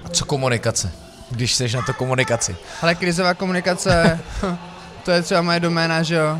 A 0.05 0.09
co 0.09 0.25
komunikace? 0.25 0.91
Když 1.31 1.55
jsi 1.55 1.75
na 1.75 1.81
to 1.81 1.93
komunikaci. 1.93 2.55
Ale 2.81 2.95
krizová 2.95 3.33
komunikace, 3.33 4.19
to 5.05 5.12
je 5.12 5.21
třeba 5.21 5.41
moje 5.41 5.59
doména, 5.59 6.03
že 6.03 6.15
jo. 6.15 6.39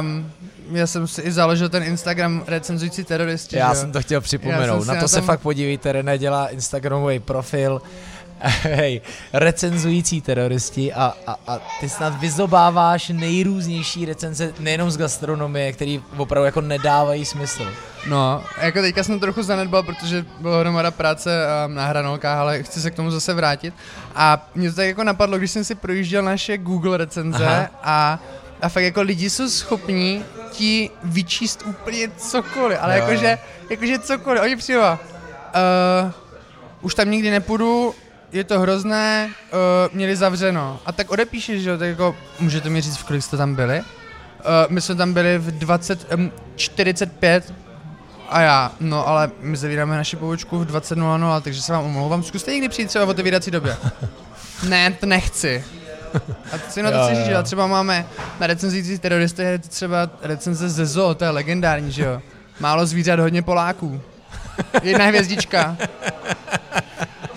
Um, 0.00 0.30
já 0.72 0.86
jsem 0.86 1.06
si 1.06 1.20
i 1.22 1.32
založil 1.32 1.68
ten 1.68 1.82
Instagram 1.82 2.44
recenzující 2.46 3.04
teroristi, 3.04 3.56
Já 3.56 3.74
že 3.74 3.80
jsem 3.80 3.92
to 3.92 4.00
chtěl 4.00 4.20
připomenout. 4.20 4.86
Na 4.86 4.94
to 4.94 5.00
na 5.00 5.08
se 5.08 5.16
tom- 5.16 5.26
fakt 5.26 5.40
podívejte, 5.40 5.92
René 5.92 6.18
dělá 6.18 6.48
Instagramový 6.48 7.18
profil 7.18 7.82
hej, 8.62 9.00
recenzující 9.32 10.20
teroristi 10.20 10.92
a, 10.92 11.14
a, 11.26 11.36
a 11.46 11.58
ty 11.80 11.88
snad 11.88 12.20
vyzobáváš 12.20 13.08
nejrůznější 13.08 14.04
recenze 14.04 14.52
nejenom 14.60 14.90
z 14.90 14.96
gastronomie, 14.96 15.72
který 15.72 16.02
opravdu 16.16 16.44
jako 16.44 16.60
nedávají 16.60 17.24
smysl. 17.24 17.72
No, 18.08 18.44
jako 18.60 18.80
teďka 18.80 19.04
jsem 19.04 19.20
trochu 19.20 19.42
zanedbal, 19.42 19.82
protože 19.82 20.24
bylo 20.40 20.60
hromada 20.60 20.90
práce 20.90 21.46
na 21.66 21.86
hranolkách, 21.86 22.38
ale 22.38 22.62
chci 22.62 22.80
se 22.80 22.90
k 22.90 22.94
tomu 22.94 23.10
zase 23.10 23.34
vrátit. 23.34 23.74
A 24.14 24.48
mě 24.54 24.70
to 24.70 24.76
tak 24.76 24.86
jako 24.86 25.04
napadlo, 25.04 25.38
když 25.38 25.50
jsem 25.50 25.64
si 25.64 25.74
projížděl 25.74 26.22
naše 26.22 26.58
Google 26.58 26.96
recenze 26.96 27.46
Aha. 27.46 27.68
a 27.82 28.18
a 28.64 28.68
fakt 28.68 28.82
jako 28.82 29.02
lidi 29.02 29.30
jsou 29.30 29.48
schopní 29.48 30.24
ti 30.50 30.90
vyčíst 31.04 31.62
úplně 31.66 32.10
cokoliv, 32.16 32.78
ale 32.80 32.98
jo. 32.98 33.04
jakože, 33.04 33.38
jakože 33.70 33.98
cokoliv, 33.98 34.42
oni 34.42 34.56
přijde, 34.56 34.80
uh, 34.80 34.96
už 36.80 36.94
tam 36.94 37.10
nikdy 37.10 37.30
nepůjdu, 37.30 37.94
je 38.34 38.44
to 38.44 38.60
hrozné, 38.60 39.30
uh, 39.52 39.58
měli 39.96 40.16
zavřeno. 40.16 40.80
A 40.86 40.92
tak 40.92 41.10
odepíšeš, 41.10 41.62
že 41.62 41.70
jo, 41.70 41.78
tak 41.78 41.88
jako, 41.88 42.16
můžete 42.40 42.68
mi 42.68 42.80
říct, 42.80 42.96
v 42.96 43.04
kolik 43.04 43.22
jste 43.22 43.36
tam 43.36 43.54
byli? 43.54 43.78
Uh, 43.78 43.84
my 44.68 44.80
jsme 44.80 44.94
tam 44.94 45.12
byli 45.12 45.38
v 45.38 45.58
20, 45.58 46.12
um, 46.14 46.32
45 46.56 47.54
a 48.28 48.40
já, 48.40 48.72
no 48.80 49.08
ale 49.08 49.30
my 49.40 49.56
zavíráme 49.56 49.96
naši 49.96 50.16
pobočku 50.16 50.58
v 50.58 50.66
20.00, 50.66 51.40
takže 51.40 51.62
se 51.62 51.72
vám 51.72 51.84
omlouvám, 51.84 52.22
zkuste 52.22 52.52
někdy 52.52 52.68
přijít 52.68 52.88
třeba 52.88 53.04
v 53.04 53.08
otevírací 53.08 53.50
době. 53.50 53.76
ne, 54.68 54.92
to 55.00 55.06
nechci. 55.06 55.64
A 56.52 56.70
si 56.70 56.82
na 56.82 56.90
to 56.90 56.98
chci 57.04 57.14
říct, 57.14 57.26
že 57.26 57.42
třeba 57.42 57.66
máme 57.66 58.06
na 58.40 58.46
recenzích 58.46 59.00
teroristy 59.00 59.58
třeba 59.68 60.10
recenze 60.22 60.68
ze 60.68 60.86
Zoo, 60.86 61.14
to 61.14 61.24
je 61.24 61.30
legendární, 61.30 61.92
že 61.92 62.04
jo. 62.04 62.22
Málo 62.60 62.86
zvířat, 62.86 63.20
hodně 63.20 63.42
Poláků. 63.42 64.00
Jedna 64.82 65.04
hvězdička. 65.04 65.76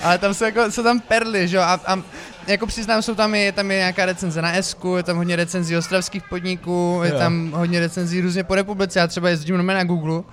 Ale 0.02 0.18
tam 0.18 0.34
jsou, 0.34 0.46
jako, 0.46 0.72
jsou 0.72 0.84
tam 0.84 1.00
perly, 1.00 1.48
že 1.48 1.58
jo, 1.58 1.64
a, 1.64 1.80
a 1.86 2.02
jako 2.48 2.68
přiznám, 2.68 3.02
jsou 3.02 3.16
tam 3.16 3.36
je, 3.36 3.52
tam 3.52 3.72
je 3.72 3.78
nějaká 3.78 4.06
recenze 4.06 4.42
na 4.42 4.58
Esku, 4.58 4.96
je 4.96 5.04
tam 5.04 5.18
hodně 5.18 5.36
recenzí 5.36 5.78
ostravských 5.78 6.24
podniků, 6.24 7.02
je 7.04 7.12
jo. 7.12 7.20
tam 7.20 7.52
hodně 7.52 7.80
recenzí 7.80 8.22
různě 8.22 8.44
po 8.44 8.56
republice, 8.56 9.00
já 9.00 9.08
třeba 9.08 9.30
jezdím 9.30 9.66
na 9.66 9.84
Google 9.84 10.24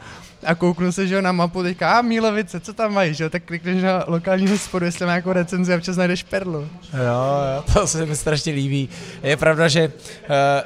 a 0.44 0.54
kouknu 0.54 0.92
se, 0.92 1.06
že 1.06 1.14
jo, 1.14 1.20
na 1.20 1.32
mapu, 1.32 1.62
teďka, 1.62 1.98
a 1.98 2.02
Mílovice, 2.02 2.60
co 2.60 2.72
tam 2.72 2.94
mají, 2.94 3.14
že 3.14 3.24
jo, 3.24 3.30
tak 3.30 3.42
klikneš 3.44 3.82
na 3.82 4.04
lokální 4.06 4.48
hospodu, 4.48 4.84
jestli 4.84 5.06
má 5.06 5.14
jako 5.14 5.32
recenzi 5.32 5.72
a 5.72 5.76
občas 5.76 5.96
najdeš 5.96 6.22
perlu. 6.22 6.68
Jo, 6.92 7.00
jo, 7.56 7.64
to 7.72 7.86
se 7.86 8.06
mi 8.06 8.16
strašně 8.16 8.52
líbí. 8.52 8.88
Je 9.22 9.36
pravda, 9.36 9.68
že 9.68 9.86
uh, 9.86 9.92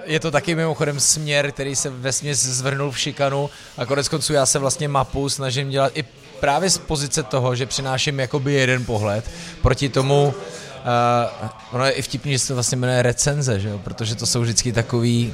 je 0.04 0.20
to 0.20 0.30
taky 0.30 0.54
mimochodem 0.54 1.00
směr, 1.00 1.52
který 1.52 1.76
se 1.76 1.90
ve 1.90 2.12
směs 2.12 2.44
zvrhnul 2.44 2.90
v 2.90 2.98
šikanu 2.98 3.50
a 3.78 3.87
konec 3.87 4.08
konců 4.08 4.32
já 4.32 4.46
se 4.46 4.58
vlastně 4.58 4.88
mapu 4.88 5.28
snažím 5.28 5.70
dělat 5.70 5.92
i 5.94 6.04
právě 6.40 6.70
z 6.70 6.79
pozice 6.79 7.22
toho, 7.22 7.55
že 7.55 7.66
přináším 7.66 8.20
jakoby 8.20 8.55
jeden 8.55 8.85
pohled 8.85 9.31
proti 9.62 9.88
tomu, 9.88 10.35
Uh, 10.79 11.48
ono 11.72 11.85
je 11.85 11.92
i 11.92 12.03
vtipný, 12.03 12.33
že 12.33 12.38
se 12.38 12.48
to 12.48 12.55
vlastně 12.55 12.77
jmenuje 12.77 13.03
recenze, 13.03 13.61
že 13.61 13.68
jo? 13.68 13.81
protože 13.85 14.14
to 14.14 14.27
jsou 14.27 14.40
vždycky 14.40 14.72
takový 14.72 15.33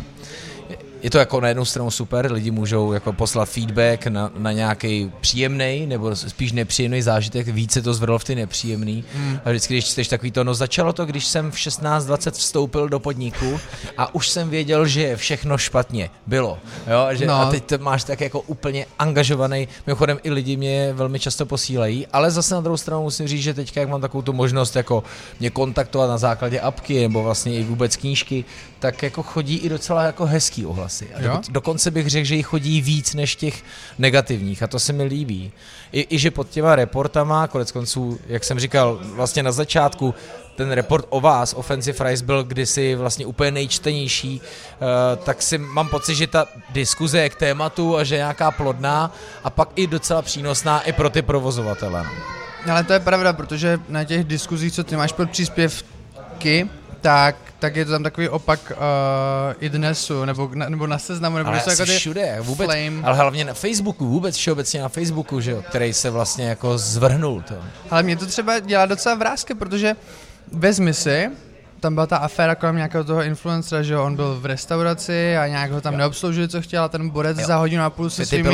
je 1.04 1.10
to 1.10 1.18
jako 1.18 1.40
na 1.40 1.48
jednu 1.48 1.64
stranu 1.64 1.90
super, 1.90 2.32
lidi 2.32 2.50
můžou 2.50 2.92
jako 2.92 3.12
poslat 3.12 3.48
feedback 3.48 4.06
na, 4.06 4.30
na 4.36 4.52
nějaký 4.52 5.12
příjemný 5.20 5.86
nebo 5.86 6.16
spíš 6.16 6.52
nepříjemný 6.52 7.02
zážitek, 7.02 7.48
více 7.48 7.82
to 7.82 7.94
zvrlo 7.94 8.18
v 8.18 8.24
ty 8.24 8.34
nepříjemný. 8.34 9.04
Hmm. 9.14 9.38
A 9.44 9.50
vždycky, 9.50 9.74
když 9.74 9.84
čteš 9.84 10.08
takový 10.08 10.30
to, 10.30 10.44
no 10.44 10.54
začalo 10.54 10.92
to, 10.92 11.06
když 11.06 11.26
jsem 11.26 11.50
v 11.50 11.54
16-20 11.54 12.30
vstoupil 12.30 12.88
do 12.88 13.00
podniku 13.00 13.60
a 13.98 14.14
už 14.14 14.28
jsem 14.28 14.50
věděl, 14.50 14.86
že 14.86 15.02
je 15.02 15.16
všechno 15.16 15.58
špatně. 15.58 16.10
Bylo. 16.26 16.58
Jo? 16.86 17.16
Že, 17.16 17.26
no. 17.26 17.34
A 17.34 17.50
teď 17.50 17.64
to 17.64 17.78
máš 17.78 18.04
tak 18.04 18.20
jako 18.20 18.40
úplně 18.40 18.86
angažovaný. 18.98 19.68
Mimochodem 19.86 20.18
i 20.22 20.30
lidi 20.30 20.56
mě 20.56 20.92
velmi 20.92 21.20
často 21.20 21.46
posílají, 21.46 22.06
ale 22.06 22.30
zase 22.30 22.54
na 22.54 22.60
druhou 22.60 22.76
stranu 22.76 23.02
musím 23.02 23.28
říct, 23.28 23.42
že 23.42 23.54
teďka, 23.54 23.80
jak 23.80 23.88
mám 23.88 24.00
takovou 24.00 24.22
tu 24.22 24.32
možnost 24.32 24.76
jako 24.76 25.04
mě 25.40 25.50
kontaktovat 25.50 26.10
na 26.10 26.18
základě 26.18 26.60
apky 26.60 27.00
nebo 27.00 27.22
vlastně 27.22 27.54
i 27.54 27.62
vůbec 27.64 27.96
knížky, 27.96 28.44
tak 28.78 29.02
jako 29.02 29.22
chodí 29.22 29.56
i 29.56 29.68
docela 29.68 30.02
jako 30.02 30.26
hezký 30.26 30.66
ohlasy. 30.66 31.08
A 31.14 31.20
do, 31.20 31.40
dokonce 31.50 31.90
bych 31.90 32.06
řekl, 32.06 32.26
že 32.26 32.34
jich 32.34 32.46
chodí 32.46 32.82
víc 32.82 33.14
než 33.14 33.36
těch 33.36 33.62
negativních 33.98 34.62
a 34.62 34.66
to 34.66 34.78
se 34.78 34.92
mi 34.92 35.04
líbí. 35.04 35.52
I, 35.92 36.06
i 36.14 36.18
že 36.18 36.30
pod 36.30 36.50
těma 36.50 36.76
reportama, 36.76 37.46
konec 37.46 37.72
konců, 37.72 38.18
jak 38.26 38.44
jsem 38.44 38.60
říkal 38.60 39.00
vlastně 39.02 39.42
na 39.42 39.52
začátku, 39.52 40.14
ten 40.56 40.72
report 40.72 41.06
o 41.08 41.20
vás, 41.20 41.54
Offensive 41.54 42.10
Rise, 42.10 42.24
byl 42.24 42.44
kdysi 42.44 42.94
vlastně 42.94 43.26
úplně 43.26 43.50
nejčtenější, 43.50 44.40
uh, 44.40 45.24
tak 45.24 45.42
si 45.42 45.58
mám 45.58 45.88
pocit, 45.88 46.14
že 46.14 46.26
ta 46.26 46.46
diskuze 46.70 47.18
je 47.18 47.28
k 47.28 47.34
tématu 47.34 47.96
a 47.96 48.04
že 48.04 48.14
je 48.14 48.18
nějaká 48.18 48.50
plodná 48.50 49.14
a 49.44 49.50
pak 49.50 49.68
i 49.76 49.86
docela 49.86 50.22
přínosná 50.22 50.80
i 50.80 50.92
pro 50.92 51.10
ty 51.10 51.22
provozovatele. 51.22 52.04
Ale 52.70 52.84
to 52.84 52.92
je 52.92 53.00
pravda, 53.00 53.32
protože 53.32 53.78
na 53.88 54.04
těch 54.04 54.24
diskuzích, 54.24 54.72
co 54.72 54.84
ty 54.84 54.96
máš 54.96 55.12
pod 55.12 55.30
příspěvky, 55.30 56.68
tak, 57.00 57.36
tak 57.58 57.76
je 57.76 57.84
to 57.84 57.90
tam 57.90 58.02
takový 58.02 58.28
opak 58.28 58.72
uh, 58.72 58.76
i 59.60 59.68
dnesu, 59.68 60.24
nebo, 60.24 60.50
na, 60.54 60.68
nebo 60.68 60.86
na 60.86 60.98
seznamu, 60.98 61.36
nebo 61.36 61.48
ale 61.48 61.58
něco 61.58 61.70
jako 61.70 61.84
všude, 61.84 62.36
vůbec, 62.40 62.70
flame. 62.70 63.02
ale 63.02 63.16
hlavně 63.16 63.44
na 63.44 63.54
Facebooku, 63.54 64.08
vůbec 64.08 64.36
všeobecně 64.36 64.82
na 64.82 64.88
Facebooku, 64.88 65.40
že 65.40 65.50
jo, 65.50 65.62
který 65.68 65.92
se 65.92 66.10
vlastně 66.10 66.48
jako 66.48 66.78
zvrhnul 66.78 67.42
to. 67.42 67.54
Ale 67.90 68.02
mě 68.02 68.16
to 68.16 68.26
třeba 68.26 68.58
dělá 68.58 68.86
docela 68.86 69.14
vrázky, 69.14 69.54
protože 69.54 69.94
vezmi 70.52 70.94
si, 70.94 71.30
tam 71.80 71.94
byla 71.94 72.06
ta 72.06 72.16
aféra 72.16 72.54
kolem 72.54 72.76
nějakého 72.76 73.04
toho 73.04 73.22
influencera, 73.22 73.82
že 73.82 73.98
on 73.98 74.16
byl 74.16 74.40
v 74.40 74.46
restauraci 74.46 75.36
a 75.36 75.46
nějak 75.46 75.70
ho 75.70 75.80
tam 75.80 75.94
jo. 75.94 75.98
neobsloužili, 75.98 76.48
co 76.48 76.62
chtěl 76.62 76.84
a 76.84 76.88
ten 76.88 77.08
borec 77.08 77.38
jo. 77.38 77.46
za 77.46 77.56
hodinu 77.56 77.82
a 77.82 77.90
půl 77.90 78.10
se 78.10 78.26
svými, 78.26 78.50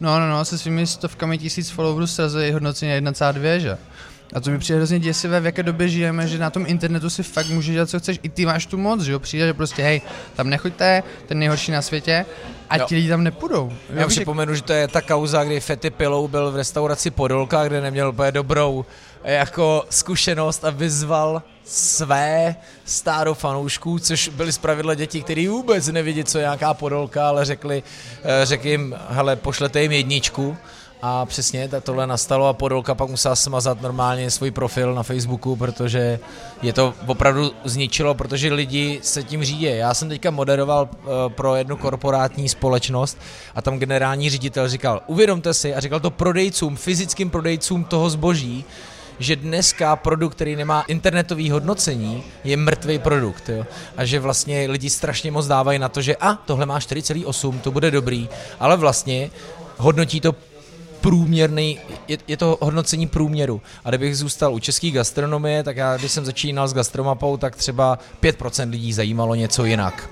no, 0.00 0.18
no, 0.18 0.28
no, 0.28 0.44
se 0.44 0.58
svými 0.58 0.86
stovkami 0.86 1.38
tisíc 1.38 1.70
followerů 1.70 2.06
srazil 2.06 2.52
hodnocení 2.52 2.92
1,2, 2.92 3.56
že? 3.56 3.78
A 4.32 4.40
to 4.40 4.50
mi 4.50 4.58
přijde 4.58 4.76
hrozně 4.76 4.98
děsivé, 4.98 5.40
v 5.40 5.46
jaké 5.46 5.62
době 5.62 5.88
žijeme, 5.88 6.28
že 6.28 6.38
na 6.38 6.50
tom 6.50 6.64
internetu 6.66 7.10
si 7.10 7.22
fakt 7.22 7.48
můžeš 7.48 7.74
dělat, 7.74 7.90
co 7.90 7.98
chceš. 7.98 8.18
I 8.22 8.28
ty 8.28 8.46
máš 8.46 8.66
tu 8.66 8.78
moc, 8.78 9.02
že 9.02 9.12
jo? 9.12 9.18
Přijde, 9.18 9.46
že 9.46 9.54
prostě, 9.54 9.82
hej, 9.82 10.00
tam 10.36 10.50
nechoďte, 10.50 11.02
ten 11.26 11.38
nejhorší 11.38 11.72
na 11.72 11.82
světě, 11.82 12.26
a 12.70 12.76
jo. 12.76 12.84
ti 12.86 12.94
lidi 12.94 13.08
tam 13.08 13.24
nepůjdou. 13.24 13.72
Já 13.94 14.06
připomenu, 14.06 14.54
že 14.54 14.62
to 14.62 14.72
je 14.72 14.88
ta 14.88 15.00
kauza, 15.00 15.44
kdy 15.44 15.60
Fety 15.60 15.90
Pilou 15.90 16.28
byl 16.28 16.50
v 16.50 16.56
restauraci 16.56 17.10
Podolka, 17.10 17.64
kde 17.64 17.80
neměl 17.80 18.08
úplně 18.08 18.32
dobrou 18.32 18.84
jako 19.24 19.84
zkušenost 19.90 20.64
a 20.64 20.70
vyzval 20.70 21.42
své 21.64 22.56
stáro 22.84 23.34
fanoušků, 23.34 23.98
což 23.98 24.28
byly 24.28 24.52
zpravidla 24.52 24.94
děti, 24.94 25.22
které 25.22 25.48
vůbec 25.48 25.88
nevidí, 25.88 26.24
co 26.24 26.38
je 26.38 26.42
nějaká 26.42 26.74
Podolka, 26.74 27.28
ale 27.28 27.44
řekli, 27.44 27.82
eh, 28.22 28.46
řekl 28.46 28.68
jim, 28.68 28.96
hele, 29.08 29.36
pošlete 29.36 29.82
jim 29.82 29.92
jedničku 29.92 30.56
a 31.02 31.26
přesně 31.26 31.68
tohle 31.82 32.06
nastalo 32.06 32.48
a 32.48 32.52
Podolka 32.52 32.94
pak 32.94 33.08
musela 33.08 33.36
smazat 33.36 33.80
normálně 33.80 34.30
svůj 34.30 34.50
profil 34.50 34.94
na 34.94 35.02
Facebooku, 35.02 35.56
protože 35.56 36.18
je 36.62 36.72
to 36.72 36.94
opravdu 37.06 37.50
zničilo, 37.64 38.14
protože 38.14 38.52
lidi 38.52 39.00
se 39.02 39.22
tím 39.22 39.44
řídí. 39.44 39.62
Já 39.62 39.94
jsem 39.94 40.08
teďka 40.08 40.30
moderoval 40.30 40.88
eh, 40.92 41.06
pro 41.28 41.56
jednu 41.56 41.76
korporátní 41.76 42.48
společnost 42.48 43.18
a 43.54 43.62
tam 43.62 43.78
generální 43.78 44.30
ředitel 44.30 44.68
říkal, 44.68 45.02
uvědomte 45.06 45.54
si, 45.54 45.74
a 45.74 45.80
říkal 45.80 46.00
to 46.00 46.10
prodejcům, 46.10 46.76
fyzickým 46.76 47.30
prodejcům 47.30 47.84
toho 47.84 48.10
zboží, 48.10 48.64
že 49.20 49.36
dneska 49.36 49.96
produkt, 49.96 50.34
který 50.34 50.56
nemá 50.56 50.82
internetový 50.82 51.50
hodnocení, 51.50 52.22
je 52.44 52.56
mrtvý 52.56 52.98
produkt. 52.98 53.48
Jo? 53.48 53.66
A 53.96 54.04
že 54.04 54.20
vlastně 54.20 54.66
lidi 54.70 54.90
strašně 54.90 55.30
moc 55.30 55.46
dávají 55.46 55.78
na 55.78 55.88
to, 55.88 56.02
že 56.02 56.16
a 56.16 56.34
tohle 56.34 56.66
má 56.66 56.78
4,8, 56.78 57.58
to 57.58 57.70
bude 57.70 57.90
dobrý, 57.90 58.28
ale 58.60 58.76
vlastně 58.76 59.30
hodnotí 59.76 60.20
to 60.20 60.34
průměrný, 61.00 61.78
je, 62.08 62.18
je 62.28 62.36
to 62.36 62.58
hodnocení 62.60 63.06
průměru. 63.06 63.60
A 63.84 63.88
kdybych 63.88 64.16
zůstal 64.16 64.54
u 64.54 64.58
české 64.58 64.90
gastronomie, 64.90 65.62
tak 65.62 65.76
já, 65.76 65.96
když 65.96 66.12
jsem 66.12 66.24
začínal 66.24 66.68
s 66.68 66.74
gastromapou, 66.74 67.36
tak 67.36 67.56
třeba 67.56 67.98
5% 68.22 68.70
lidí 68.70 68.92
zajímalo 68.92 69.34
něco 69.34 69.64
jinak. 69.64 70.10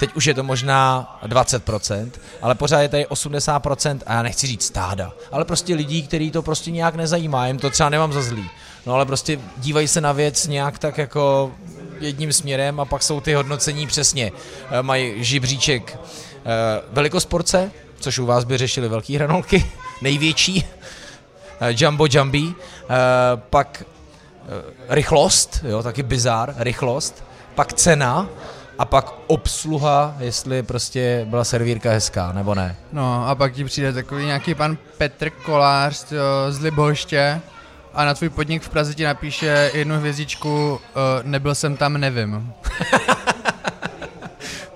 Teď 0.00 0.14
už 0.14 0.26
je 0.26 0.34
to 0.34 0.42
možná 0.42 1.18
20%, 1.26 2.10
ale 2.42 2.54
pořád 2.54 2.80
je 2.80 2.88
tady 2.88 3.04
80% 3.04 4.00
a 4.06 4.12
já 4.12 4.22
nechci 4.22 4.46
říct 4.46 4.64
stáda, 4.64 5.12
ale 5.32 5.44
prostě 5.44 5.74
lidí, 5.74 6.02
který 6.02 6.30
to 6.30 6.42
prostě 6.42 6.70
nějak 6.70 6.94
nezajímá, 6.94 7.46
jim 7.46 7.58
to 7.58 7.70
třeba 7.70 7.88
nemám 7.88 8.12
za 8.12 8.22
zlý. 8.22 8.50
No 8.86 8.94
ale 8.94 9.06
prostě 9.06 9.40
dívají 9.56 9.88
se 9.88 10.00
na 10.00 10.12
věc 10.12 10.46
nějak 10.46 10.78
tak 10.78 10.98
jako 10.98 11.52
jedním 12.00 12.32
směrem 12.32 12.80
a 12.80 12.84
pak 12.84 13.02
jsou 13.02 13.20
ty 13.20 13.34
hodnocení 13.34 13.86
přesně. 13.86 14.32
Eh, 14.70 14.82
mají 14.82 15.24
žibříček 15.24 15.98
eh, 15.98 16.82
velikosporce, 16.92 17.70
což 18.00 18.18
u 18.18 18.26
vás 18.26 18.44
by 18.44 18.58
řešili 18.58 18.88
velký 18.88 19.16
hranolky, 19.16 19.70
největší, 20.02 20.64
uh, 21.60 21.68
Jumbo 21.68 22.06
Jumby, 22.10 22.42
uh, 22.42 22.54
pak 23.50 23.84
rychlost, 24.88 25.64
jo, 25.68 25.82
taky 25.82 26.02
bizar, 26.02 26.54
rychlost, 26.58 27.24
pak 27.54 27.72
cena 27.72 28.28
a 28.78 28.84
pak 28.84 29.12
obsluha, 29.26 30.14
jestli 30.18 30.62
prostě 30.62 31.26
byla 31.28 31.44
servírka 31.44 31.90
hezká, 31.90 32.32
nebo 32.32 32.54
ne. 32.54 32.76
No 32.92 33.28
a 33.28 33.34
pak 33.34 33.52
ti 33.52 33.64
přijde 33.64 33.92
takový 33.92 34.24
nějaký 34.26 34.54
pan 34.54 34.78
Petr 34.98 35.30
Kolář 35.30 36.12
jo, 36.12 36.22
z 36.48 36.60
Liboště 36.60 37.40
a 37.94 38.04
na 38.04 38.14
tvůj 38.14 38.28
podnik 38.28 38.62
v 38.62 38.68
Praze 38.68 38.94
ti 38.94 39.04
napíše 39.04 39.70
jednu 39.74 39.96
hvězdičku, 39.96 40.70
uh, 40.70 40.78
nebyl 41.22 41.54
jsem 41.54 41.76
tam, 41.76 41.98
nevím. 41.98 42.52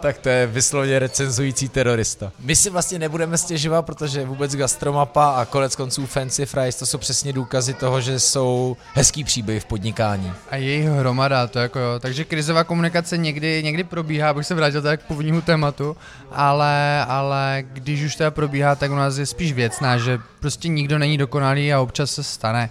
tak 0.03 0.19
to 0.19 0.29
je 0.29 0.47
vyslovně 0.47 0.99
recenzující 0.99 1.69
terorista. 1.69 2.33
My 2.41 2.57
si 2.57 2.71
vlastně 2.71 2.99
nebudeme 2.99 3.39
stěžovat, 3.39 3.83
protože 3.83 4.25
vůbec 4.25 4.57
gastromapa 4.57 5.31
a 5.31 5.45
konec 5.45 5.77
konců 5.77 6.07
Fancy 6.07 6.47
Fries, 6.47 6.77
to 6.77 6.87
jsou 6.87 6.99
přesně 6.99 7.33
důkazy 7.33 7.75
toho, 7.75 8.01
že 8.01 8.21
jsou 8.21 8.77
hezký 8.95 9.25
příběh 9.25 9.63
v 9.63 9.67
podnikání. 9.67 10.33
A 10.51 10.57
jejich 10.57 10.87
hromada, 10.87 11.47
to 11.47 11.59
jako 11.59 11.79
jo. 11.79 11.99
Takže 11.99 12.25
krizová 12.25 12.65
komunikace 12.65 13.17
někdy, 13.17 13.63
někdy 13.63 13.85
probíhá, 13.85 14.31
abych 14.31 14.47
se 14.47 14.55
vrátil 14.55 14.83
tak 14.83 15.01
k 15.01 15.07
původnímu 15.07 15.41
tématu, 15.41 15.97
ale, 16.33 17.05
ale 17.05 17.65
když 17.73 18.03
už 18.03 18.17
to 18.17 18.31
probíhá, 18.31 18.75
tak 18.75 18.91
u 18.91 18.95
nás 18.95 19.17
je 19.17 19.27
spíš 19.27 19.53
věcná, 19.53 19.99
že 19.99 20.19
prostě 20.41 20.69
nikdo 20.69 20.99
není 20.99 21.19
dokonalý 21.19 21.73
a 21.73 21.81
občas 21.81 22.11
se 22.11 22.23
stane 22.23 22.71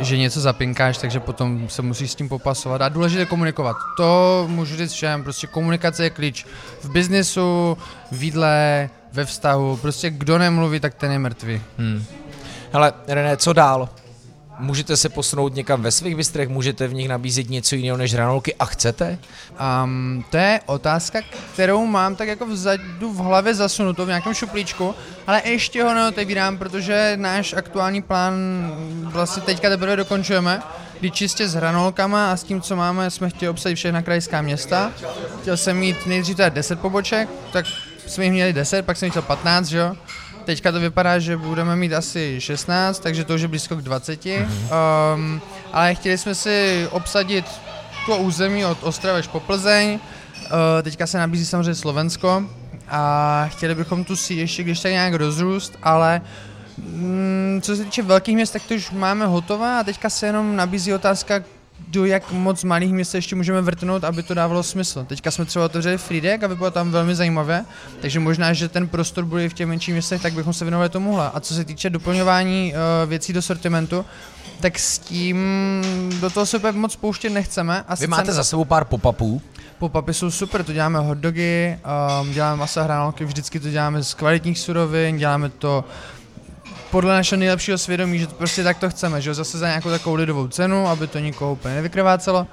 že 0.00 0.18
něco 0.18 0.40
zapinkáš, 0.40 0.98
takže 0.98 1.20
potom 1.20 1.68
se 1.68 1.82
musíš 1.82 2.10
s 2.10 2.14
tím 2.14 2.28
popasovat. 2.28 2.82
A 2.82 2.88
důležité 2.88 3.26
komunikovat. 3.26 3.76
To 3.96 4.44
můžu 4.48 4.76
říct 4.76 4.92
všem, 4.92 5.22
prostě 5.22 5.46
komunikace 5.46 6.04
je 6.04 6.10
klíč. 6.10 6.46
V 6.82 6.90
biznesu, 6.90 7.78
v 8.12 8.22
jídle, 8.22 8.90
ve 9.12 9.24
vztahu, 9.24 9.76
prostě 9.76 10.10
kdo 10.10 10.38
nemluví, 10.38 10.80
tak 10.80 10.94
ten 10.94 11.12
je 11.12 11.18
mrtvý. 11.18 11.62
Hmm. 11.78 12.04
Hele, 12.72 12.92
René, 13.08 13.36
co 13.36 13.52
dál? 13.52 13.88
Můžete 14.58 14.96
se 14.96 15.08
posunout 15.08 15.54
někam 15.54 15.82
ve 15.82 15.90
svých 15.90 16.16
bystrech, 16.16 16.48
můžete 16.48 16.88
v 16.88 16.94
nich 16.94 17.08
nabízet 17.08 17.50
něco 17.50 17.76
jiného 17.76 17.96
než 17.96 18.14
hranolky 18.14 18.54
a 18.54 18.64
chcete? 18.64 19.18
Um, 19.84 20.24
to 20.30 20.36
je 20.36 20.60
otázka, 20.66 21.18
kterou 21.52 21.86
mám 21.86 22.16
tak 22.16 22.28
jako 22.28 22.46
vzadu 22.46 23.12
v 23.12 23.16
hlavě 23.16 23.54
zasunutou 23.54 24.04
v 24.04 24.08
nějakém 24.08 24.34
šuplíčku, 24.34 24.94
ale 25.26 25.42
ještě 25.44 25.82
ho 25.82 25.94
neotevírám, 25.94 26.58
protože 26.58 27.12
náš 27.16 27.52
aktuální 27.52 28.02
plán 28.02 28.34
vlastně 29.02 29.42
teďka 29.42 29.68
teprve 29.68 29.96
dokončujeme, 29.96 30.62
kdy 31.00 31.10
čistě 31.10 31.48
s 31.48 31.54
hranolkama 31.54 32.32
a 32.32 32.36
s 32.36 32.44
tím, 32.44 32.60
co 32.60 32.76
máme, 32.76 33.10
jsme 33.10 33.30
chtěli 33.30 33.50
obsadit 33.50 33.76
všechna 33.76 34.02
krajská 34.02 34.42
města. 34.42 34.92
Chtěl 35.40 35.56
jsem 35.56 35.76
mít 35.76 36.06
nejdřív 36.06 36.36
10 36.36 36.80
poboček, 36.80 37.28
tak 37.52 37.66
jsme 38.06 38.24
jich 38.24 38.32
měli 38.32 38.52
10, 38.52 38.86
pak 38.86 38.96
jsem 38.96 39.10
chtěl 39.10 39.22
15, 39.22 39.66
že 39.66 39.78
jo? 39.78 39.96
Teďka 40.48 40.72
to 40.72 40.80
vypadá, 40.80 41.18
že 41.18 41.36
budeme 41.36 41.76
mít 41.76 41.92
asi 41.92 42.40
16, 42.40 42.98
takže 42.98 43.24
to 43.24 43.34
už 43.34 43.40
je 43.40 43.48
blízko 43.48 43.76
k 43.76 43.82
20. 43.82 44.24
Mm-hmm. 44.24 44.46
Um, 45.14 45.40
ale 45.72 45.94
chtěli 45.94 46.18
jsme 46.18 46.34
si 46.34 46.88
obsadit 46.90 47.44
to 48.06 48.16
území 48.16 48.64
od 48.64 48.78
Ostravy 48.82 49.18
až 49.18 49.26
po 49.26 49.40
Plzeň. 49.40 49.92
Uh, 49.92 50.00
teďka 50.82 51.06
se 51.06 51.18
nabízí 51.18 51.46
samozřejmě 51.46 51.74
Slovensko 51.74 52.44
a 52.88 53.44
chtěli 53.48 53.74
bychom 53.74 54.04
tu 54.04 54.16
si 54.16 54.34
ještě 54.34 54.62
když 54.62 54.80
tak 54.80 54.92
nějak 54.92 55.14
rozrůst, 55.14 55.78
ale 55.82 56.20
mm, 56.78 57.60
co 57.62 57.76
se 57.76 57.84
týče 57.84 58.02
velkých 58.02 58.34
měst, 58.34 58.52
tak 58.52 58.62
to 58.62 58.74
už 58.74 58.90
máme 58.90 59.26
hotové 59.26 59.78
a 59.80 59.84
teďka 59.84 60.10
se 60.10 60.26
jenom 60.26 60.56
nabízí 60.56 60.94
otázka, 60.94 61.44
do 61.90 62.04
jak 62.04 62.32
moc 62.32 62.64
malých 62.64 62.92
měst 62.92 63.14
ještě 63.14 63.36
můžeme 63.36 63.62
vrtnout, 63.62 64.04
aby 64.04 64.22
to 64.22 64.34
dávalo 64.34 64.62
smysl. 64.62 65.04
Teďka 65.04 65.30
jsme 65.30 65.44
třeba 65.44 65.64
otevřeli 65.64 65.98
Friedek 65.98 66.42
a 66.42 66.46
vypadá 66.46 66.70
tam 66.70 66.90
velmi 66.90 67.14
zajímavé, 67.14 67.64
takže 68.00 68.20
možná, 68.20 68.52
že 68.52 68.68
ten 68.68 68.88
prostor 68.88 69.24
bude 69.24 69.44
i 69.44 69.48
v 69.48 69.54
těch 69.54 69.66
menších 69.66 69.94
městech, 69.94 70.22
tak 70.22 70.32
bychom 70.32 70.52
se 70.52 70.64
věnovali 70.64 70.88
tomuhle. 70.88 71.30
A 71.34 71.40
co 71.40 71.54
se 71.54 71.64
týče 71.64 71.90
doplňování 71.90 72.72
uh, 72.72 73.08
věcí 73.08 73.32
do 73.32 73.42
sortimentu, 73.42 74.04
tak 74.60 74.78
s 74.78 74.98
tím 74.98 75.38
do 76.20 76.30
toho 76.30 76.46
se 76.46 76.72
moc 76.72 76.96
pouštět 76.96 77.30
nechceme. 77.30 77.84
A 77.88 77.94
Vy 77.94 78.06
máte 78.06 78.32
za 78.32 78.44
sebou 78.44 78.64
pár 78.64 78.84
pop-upů? 78.84 79.42
Pop-upy 79.78 80.12
jsou 80.12 80.30
super, 80.30 80.64
to 80.64 80.72
děláme 80.72 80.98
hot 80.98 81.18
dogy, 81.18 81.78
um, 82.20 82.32
děláme 82.32 82.56
masa 82.56 82.82
hranolky, 82.82 83.24
vždycky 83.24 83.60
to 83.60 83.70
děláme 83.70 84.02
z 84.02 84.14
kvalitních 84.14 84.58
surovin, 84.58 85.18
děláme 85.18 85.48
to 85.48 85.84
podle 86.90 87.14
našeho 87.14 87.38
nejlepšího 87.38 87.78
svědomí, 87.78 88.18
že 88.18 88.26
to 88.26 88.34
prostě 88.34 88.64
tak 88.64 88.78
to 88.78 88.90
chceme, 88.90 89.20
že 89.20 89.34
zase 89.34 89.58
za 89.58 89.66
nějakou 89.66 89.90
takovou 89.90 90.16
lidovou 90.16 90.48
cenu, 90.48 90.88
aby 90.88 91.06
to 91.06 91.18
nikoho 91.18 91.52
úplně 91.52 91.74
nevykrvácelo, 91.74 92.46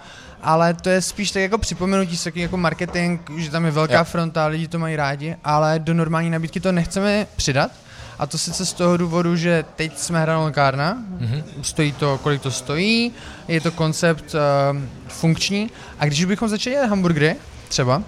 ale 0.44 0.74
to 0.74 0.90
je 0.90 1.02
spíš 1.02 1.32
tak 1.32 1.42
jako 1.42 1.58
připomenutí 1.58 2.18
taky 2.18 2.42
jako 2.42 2.58
marketing, 2.58 3.20
že 3.38 3.52
tam 3.52 3.66
je 3.66 3.72
velká 3.72 3.98
yep. 3.98 4.08
fronta, 4.08 4.46
lidi 4.46 4.68
to 4.68 4.80
mají 4.80 4.96
rádi, 4.96 5.36
ale 5.44 5.80
do 5.80 5.94
normální 5.94 6.30
nabídky 6.30 6.60
to 6.60 6.72
nechceme 6.72 7.28
přidat, 7.36 7.72
a 8.20 8.28
to 8.28 8.38
sice 8.38 8.66
z 8.66 8.74
toho 8.74 8.98
důvodu, 8.98 9.36
že 9.36 9.66
teď 9.76 9.98
jsme 9.98 10.22
hranolkárna, 10.22 10.98
mm-hmm. 11.20 11.44
stojí 11.62 11.92
to, 11.92 12.18
kolik 12.18 12.42
to 12.42 12.52
stojí, 12.52 13.12
je 13.48 13.62
to 13.62 13.72
koncept 13.72 14.26
uh, 14.34 14.82
funkční 15.08 15.72
a 16.00 16.06
když 16.06 16.26
bychom 16.26 16.50
začali 16.50 16.76
dělat 16.76 16.90
hamburgery 16.90 17.36
třeba, 17.68 18.04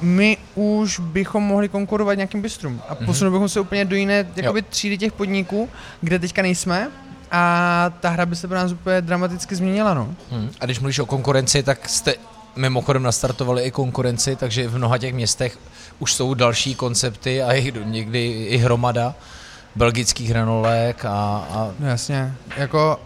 my 0.00 0.36
už 0.54 0.98
bychom 0.98 1.42
mohli 1.42 1.68
konkurovat 1.68 2.16
nějakým 2.16 2.42
bistrům 2.42 2.80
a 2.88 2.94
mm-hmm. 2.94 3.06
posunuli 3.06 3.32
bychom 3.32 3.48
se 3.48 3.60
úplně 3.60 3.84
do 3.84 3.96
jiné 3.96 4.26
jakoby, 4.36 4.62
třídy 4.62 4.98
těch 4.98 5.12
podniků, 5.12 5.68
kde 6.00 6.18
teďka 6.18 6.42
nejsme 6.42 6.90
a 7.30 7.92
ta 8.00 8.08
hra 8.08 8.26
by 8.26 8.36
se 8.36 8.48
pro 8.48 8.56
nás 8.56 8.72
úplně 8.72 9.00
dramaticky 9.00 9.54
změnila. 9.54 9.94
No. 9.94 10.14
Hmm. 10.30 10.50
A 10.60 10.64
když 10.64 10.80
mluvíš 10.80 10.98
o 10.98 11.06
konkurenci, 11.06 11.62
tak 11.62 11.88
jste 11.88 12.14
mimochodem 12.56 13.02
nastartovali 13.02 13.62
i 13.62 13.70
konkurenci, 13.70 14.36
takže 14.36 14.68
v 14.68 14.78
mnoha 14.78 14.98
těch 14.98 15.14
městech 15.14 15.58
už 15.98 16.14
jsou 16.14 16.34
další 16.34 16.74
koncepty 16.74 17.42
a 17.42 17.52
jich 17.52 17.74
někdy 17.84 18.26
i 18.28 18.56
hromada 18.56 19.14
belgických 19.76 20.30
hranolek 20.30 21.04
a... 21.04 21.08
a... 21.50 21.70
No 21.78 21.86
jasně, 21.86 22.32
jako 22.56 23.00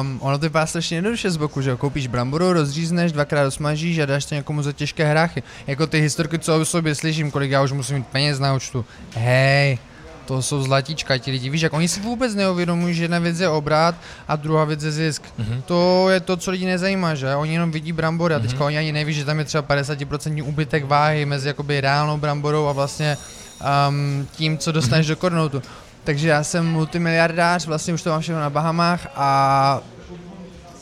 um, 0.00 0.18
ono 0.22 0.38
to 0.38 0.42
vypadá 0.42 0.66
strašně 0.66 0.96
jednoduše 0.96 1.30
z 1.30 1.36
boku, 1.36 1.60
že 1.60 1.76
koupíš 1.76 2.06
bramboru, 2.06 2.52
rozřízneš, 2.52 3.12
dvakrát 3.12 3.42
rozmažíš 3.42 3.98
a 3.98 4.06
dáš 4.06 4.24
to 4.24 4.34
někomu 4.34 4.62
za 4.62 4.72
těžké 4.72 5.04
hráchy. 5.04 5.42
Jako 5.66 5.86
ty 5.86 6.00
historky, 6.00 6.38
co 6.38 6.60
o 6.60 6.64
sobě 6.64 6.94
slyším, 6.94 7.30
kolik 7.30 7.50
já 7.50 7.62
už 7.62 7.72
musím 7.72 7.96
mít 7.96 8.06
peněz 8.06 8.38
na 8.38 8.54
účtu. 8.54 8.84
Hej, 9.14 9.78
to 10.26 10.42
jsou 10.42 10.62
zlatíčka, 10.62 11.18
ti 11.18 11.30
lidi, 11.30 11.50
víš, 11.50 11.62
jak 11.62 11.72
oni 11.72 11.88
si 11.88 12.00
vůbec 12.00 12.34
neuvědomují, 12.34 12.94
že 12.94 13.04
jedna 13.04 13.18
věc 13.18 13.40
je 13.40 13.48
obrat 13.48 13.94
a 14.28 14.36
druhá 14.36 14.64
věc 14.64 14.82
je 14.82 14.92
zisk. 14.92 15.22
Mm-hmm. 15.22 15.62
To 15.62 16.10
je 16.10 16.20
to, 16.20 16.36
co 16.36 16.50
lidi 16.50 16.66
nezajímá, 16.66 17.14
že? 17.14 17.34
Oni 17.34 17.52
jenom 17.52 17.70
vidí 17.70 17.92
brambory 17.92 18.34
a 18.34 18.38
teďka 18.38 18.58
mm-hmm. 18.58 18.66
oni 18.66 18.78
ani 18.78 18.92
neví, 18.92 19.14
že 19.14 19.24
tam 19.24 19.38
je 19.38 19.44
třeba 19.44 19.62
50% 19.62 20.48
úbytek 20.48 20.84
váhy 20.84 21.26
mezi 21.26 21.48
jakoby 21.48 21.80
reálnou 21.80 22.16
bramborou 22.16 22.66
a 22.66 22.72
vlastně 22.72 23.16
um, 23.88 24.28
tím, 24.32 24.58
co 24.58 24.72
dostaneš 24.72 25.06
mm-hmm. 25.06 25.10
do 25.10 25.16
kornoutu. 25.16 25.62
Takže 26.06 26.28
já 26.28 26.44
jsem 26.44 26.66
multimiliardář, 26.66 27.66
vlastně 27.66 27.94
už 27.94 28.02
to 28.02 28.10
mám 28.10 28.20
všechno 28.20 28.40
na 28.40 28.50
Bahamách 28.50 29.06
a 29.14 29.80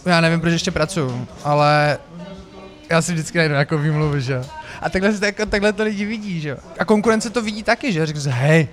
já 0.06 0.20
nevím, 0.20 0.40
proč 0.40 0.52
ještě 0.52 0.70
pracuju, 0.70 1.26
ale 1.44 1.98
já 2.90 3.02
si 3.02 3.12
vždycky 3.12 3.38
najdu 3.38 3.54
jako 3.54 3.78
výmluvy, 3.78 4.20
že 4.20 4.44
A 4.80 4.90
takhle, 4.90 5.12
jako, 5.22 5.46
takhle 5.46 5.72
to 5.72 5.82
lidi 5.82 6.04
vidí, 6.04 6.40
že 6.40 6.56
A 6.78 6.84
konkurence 6.84 7.30
to 7.30 7.42
vidí 7.42 7.62
taky, 7.62 7.92
že? 7.92 8.06
Řekl 8.06 8.20
hej, 8.24 8.68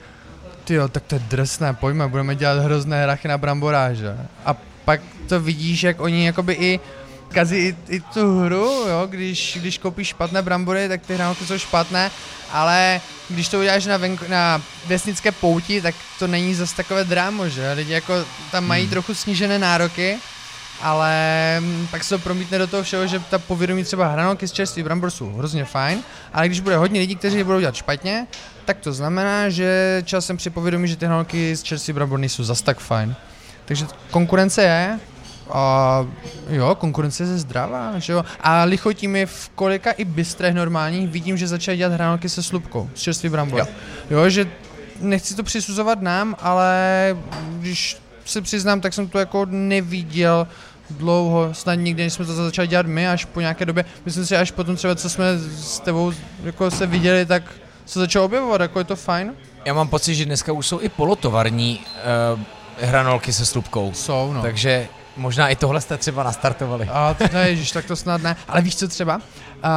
ty 0.64 0.74
jo, 0.74 0.88
tak 0.88 1.04
to 1.04 1.16
je 1.16 1.22
drsné, 1.30 1.74
pojďme, 1.74 2.08
budeme 2.08 2.36
dělat 2.36 2.64
hrozné 2.64 3.04
hrachy 3.04 3.28
na 3.28 3.38
bramboráže. 3.38 4.18
A 4.46 4.56
pak 4.86 5.02
to 5.28 5.40
vidíš, 5.40 5.84
jak 5.84 6.02
oni 6.02 6.26
jakoby 6.26 6.54
i 6.54 6.80
kazí 7.32 7.58
i, 7.58 7.76
i 7.90 8.00
tu 8.00 8.40
hru, 8.40 8.66
jo, 8.88 9.08
když, 9.10 9.58
když 9.62 9.78
koupíš 9.78 10.08
špatné 10.08 10.42
brambory, 10.42 10.90
tak 10.90 11.02
ty 11.02 11.16
hranolky 11.16 11.46
jsou 11.46 11.58
špatné, 11.58 12.12
ale 12.52 13.02
když 13.30 13.48
to 13.48 13.60
uděláš 13.60 13.86
na, 13.86 13.98
venku, 13.98 14.26
na 14.28 14.62
vesnické 14.88 15.32
pouti, 15.32 15.82
tak 15.82 15.96
to 16.20 16.28
není 16.28 16.56
zase 16.56 16.76
takové 16.76 17.04
drámo, 17.04 17.50
že? 17.50 17.72
Lidi 17.72 17.94
jako 17.94 18.26
tam 18.52 18.66
mají 18.66 18.84
hmm. 18.84 18.92
trochu 18.92 19.14
snížené 19.14 19.60
nároky, 19.60 20.18
ale 20.82 21.14
mm, 21.60 21.88
pak 21.92 22.04
se 22.04 22.10
to 22.10 22.20
promítne 22.20 22.58
do 22.58 22.68
toho 22.68 22.84
všeho, 22.84 23.08
že 23.08 23.20
ta 23.20 23.40
povědomí 23.40 23.84
třeba 23.84 24.08
hranolky 24.08 24.48
z 24.48 24.52
čerstvých 24.52 24.86
brambor 24.86 25.12
jsou 25.12 25.34
hrozně 25.34 25.66
fajn, 25.66 26.04
ale 26.34 26.48
když 26.48 26.60
bude 26.60 26.78
hodně 26.78 27.00
lidí, 27.00 27.16
kteří 27.16 27.38
je 27.38 27.44
budou 27.44 27.60
dělat 27.60 27.76
špatně, 27.76 28.28
tak 28.66 28.78
to 28.78 28.94
znamená, 28.94 29.50
že 29.50 30.02
časem 30.06 30.38
při 30.38 30.50
povědomí, 30.50 30.88
že 30.88 30.96
ty 30.96 31.06
hranolky 31.06 31.56
z 31.56 31.64
čerstvých 31.64 31.96
brambor 31.96 32.20
nejsou 32.20 32.44
zas 32.44 32.62
tak 32.62 32.80
fajn. 32.80 33.16
Takže 33.66 33.86
konkurence 34.12 34.64
je, 34.64 35.00
a 35.54 36.06
jo, 36.50 36.76
konkurence 36.76 37.24
je 37.24 37.38
zdravá, 37.38 38.00
že 38.00 38.14
jo. 38.14 38.26
A 38.42 38.64
lichotí 38.64 39.08
mi 39.08 39.26
v 39.26 39.50
kolika 39.56 39.92
i 39.92 40.06
bystrech 40.06 40.54
normálních 40.54 41.10
vidím, 41.10 41.38
že 41.38 41.48
začínají 41.48 41.78
dělat 41.78 41.94
hranolky 41.94 42.30
se 42.30 42.44
slupkou, 42.44 42.90
s 42.96 43.02
čerstvý 43.02 43.30
brambor. 43.30 43.60
Jo. 43.60 43.66
jo, 44.10 44.30
že 44.30 44.48
nechci 45.00 45.36
to 45.36 45.44
přisuzovat 45.44 46.02
nám, 46.02 46.36
ale 46.40 46.78
když 47.60 47.98
se 48.26 48.42
přiznám, 48.42 48.82
tak 48.82 48.94
jsem 48.94 49.08
to 49.08 49.20
jako 49.20 49.46
neviděl 49.50 50.48
dlouho, 50.90 51.50
snad 51.54 51.76
nikdy, 51.76 52.04
než 52.04 52.14
jsme 52.14 52.26
to 52.26 52.34
začali 52.34 52.68
dělat 52.68 52.86
my, 52.86 53.10
až 53.10 53.26
po 53.26 53.40
nějaké 53.40 53.66
době. 53.66 53.86
Myslím 54.06 54.26
si, 54.26 54.38
až 54.38 54.52
potom 54.52 54.76
třeba, 54.76 54.96
co 54.96 55.10
jsme 55.10 55.26
s 55.56 55.80
tebou 55.80 56.14
jako 56.44 56.72
se 56.72 56.88
viděli, 56.88 57.26
tak 57.26 57.44
se 57.86 58.00
začalo 58.00 58.26
objevovat, 58.26 58.62
jako 58.62 58.80
je 58.80 58.86
to 58.86 58.96
fajn. 58.96 59.34
Já 59.66 59.74
mám 59.74 59.88
pocit, 59.88 60.16
že 60.16 60.26
dneska 60.26 60.52
už 60.52 60.68
jsou 60.68 60.82
i 60.82 60.90
polotovarní 60.90 61.80
uh, 62.34 62.40
hranolky 62.80 63.34
se 63.34 63.46
slupkou. 63.46 63.94
Jsou, 63.94 64.34
no. 64.34 64.42
Takže 64.42 64.88
Možná 65.18 65.50
i 65.50 65.56
tohle 65.56 65.82
jste 65.82 65.98
třeba 65.98 66.24
nastartovali. 66.24 66.88
A 66.92 67.16
to 67.32 67.38
ježiš, 67.38 67.72
tak 67.72 67.86
to 67.86 67.96
snad 67.96 68.22
ne. 68.22 68.36
Ale 68.48 68.62
víš 68.62 68.76
co 68.76 68.88
třeba? 68.88 69.22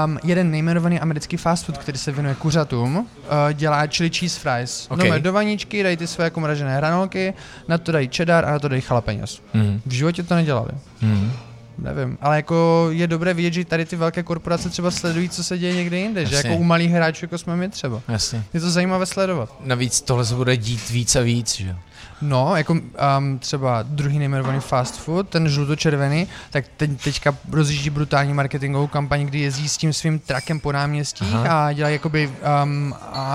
Um, 0.04 0.18
jeden 0.24 0.50
nejmenovaný 0.50 1.00
americký 1.00 1.36
fast 1.36 1.64
food, 1.64 1.78
který 1.78 1.98
se 1.98 2.12
věnuje 2.12 2.34
kuřatům, 2.34 2.96
uh, 2.96 3.04
dělá 3.52 3.86
chili 3.86 4.10
cheese 4.10 4.40
fries. 4.40 4.86
Okay. 4.90 5.10
No, 5.10 5.18
do 5.18 5.32
vaničky 5.32 5.82
dají 5.82 5.96
ty 5.96 6.06
své 6.06 6.24
jako 6.24 6.40
mražené 6.40 6.76
hranolky, 6.76 7.34
na 7.68 7.78
to 7.78 7.92
dají 7.92 8.10
cheddar 8.16 8.44
a 8.44 8.50
na 8.50 8.58
to 8.58 8.68
dají 8.68 8.82
jalapenos. 8.90 9.42
Mm. 9.54 9.80
V 9.86 9.92
životě 9.92 10.22
to 10.22 10.34
nedělali. 10.34 10.70
Mm. 11.00 11.32
Nevím, 11.78 12.18
ale 12.20 12.36
jako 12.36 12.88
je 12.90 13.06
dobré 13.06 13.34
vidět, 13.34 13.52
že 13.52 13.64
tady 13.64 13.84
ty 13.84 13.96
velké 13.96 14.22
korporace 14.22 14.70
třeba 14.70 14.90
sledují, 14.90 15.28
co 15.28 15.44
se 15.44 15.58
děje 15.58 15.74
někde 15.74 15.98
jinde, 15.98 16.22
Jasně. 16.22 16.36
že 16.36 16.48
jako 16.48 16.60
u 16.60 16.64
malých 16.64 16.90
hráčů, 16.90 17.24
jako 17.24 17.38
jsme 17.38 17.56
my 17.56 17.68
třeba. 17.68 18.00
Jasně. 18.08 18.44
Je 18.54 18.60
to 18.60 18.70
zajímavé 18.70 19.06
sledovat. 19.06 19.54
Navíc 19.60 20.00
tohle 20.00 20.24
se 20.24 20.34
bude 20.34 20.56
dít 20.56 20.90
víc 20.90 21.16
a 21.16 21.20
víc, 21.20 21.56
že 21.56 21.76
No, 22.22 22.56
jako 22.56 22.72
um, 22.72 23.38
třeba 23.38 23.82
druhý 23.82 24.18
nejmenovaný 24.18 24.60
fast 24.60 24.96
food, 24.96 25.28
ten 25.28 25.48
žluto-červený, 25.48 26.28
tak 26.50 26.64
teď, 26.76 27.02
teďka 27.04 27.36
rozjíždí 27.52 27.90
brutální 27.90 28.34
marketingovou 28.34 28.86
kampaň, 28.86 29.26
kdy 29.26 29.40
jezdí 29.40 29.68
s 29.68 29.76
tím 29.76 29.92
svým 29.92 30.18
trakem 30.18 30.60
po 30.60 30.72
náměstích 30.72 31.34
Aha. 31.34 31.66
a 31.66 31.72
dělají 31.72 31.94
jakoby 31.94 32.32
um, 32.62 32.94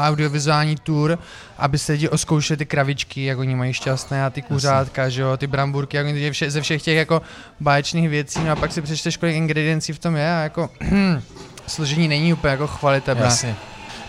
audiovizuální 0.10 0.75
tour, 0.75 1.19
aby 1.58 1.77
se 1.77 1.91
lidi 1.91 2.10
oskoušeli 2.10 2.58
ty 2.58 2.65
kravičky, 2.65 3.25
jak 3.25 3.38
oni 3.38 3.55
mají 3.55 3.73
šťastné 3.73 4.25
a 4.25 4.29
ty 4.29 4.41
kuřátka, 4.41 5.10
že 5.10 5.21
jo, 5.21 5.38
ty 5.38 5.47
bramburky, 5.47 5.97
jak 5.97 6.05
oni 6.08 6.32
vše, 6.32 6.51
ze 6.51 6.62
všech 6.62 6.82
těch 6.82 6.97
jako 6.97 7.21
báječných 7.60 8.10
věcí, 8.10 8.39
no 8.45 8.51
a 8.51 8.55
pak 8.55 8.71
si 8.71 8.82
přečteš, 8.82 9.17
kolik 9.17 9.36
ingrediencí 9.36 9.93
v 9.93 9.99
tom 9.99 10.15
je 10.15 10.36
a 10.36 10.39
jako 10.39 10.69
složení 11.67 12.08
není 12.08 12.34
úplně 12.34 12.51
jako 12.51 12.67
chvalitebné. 12.67 13.25
Jasně. 13.25 13.55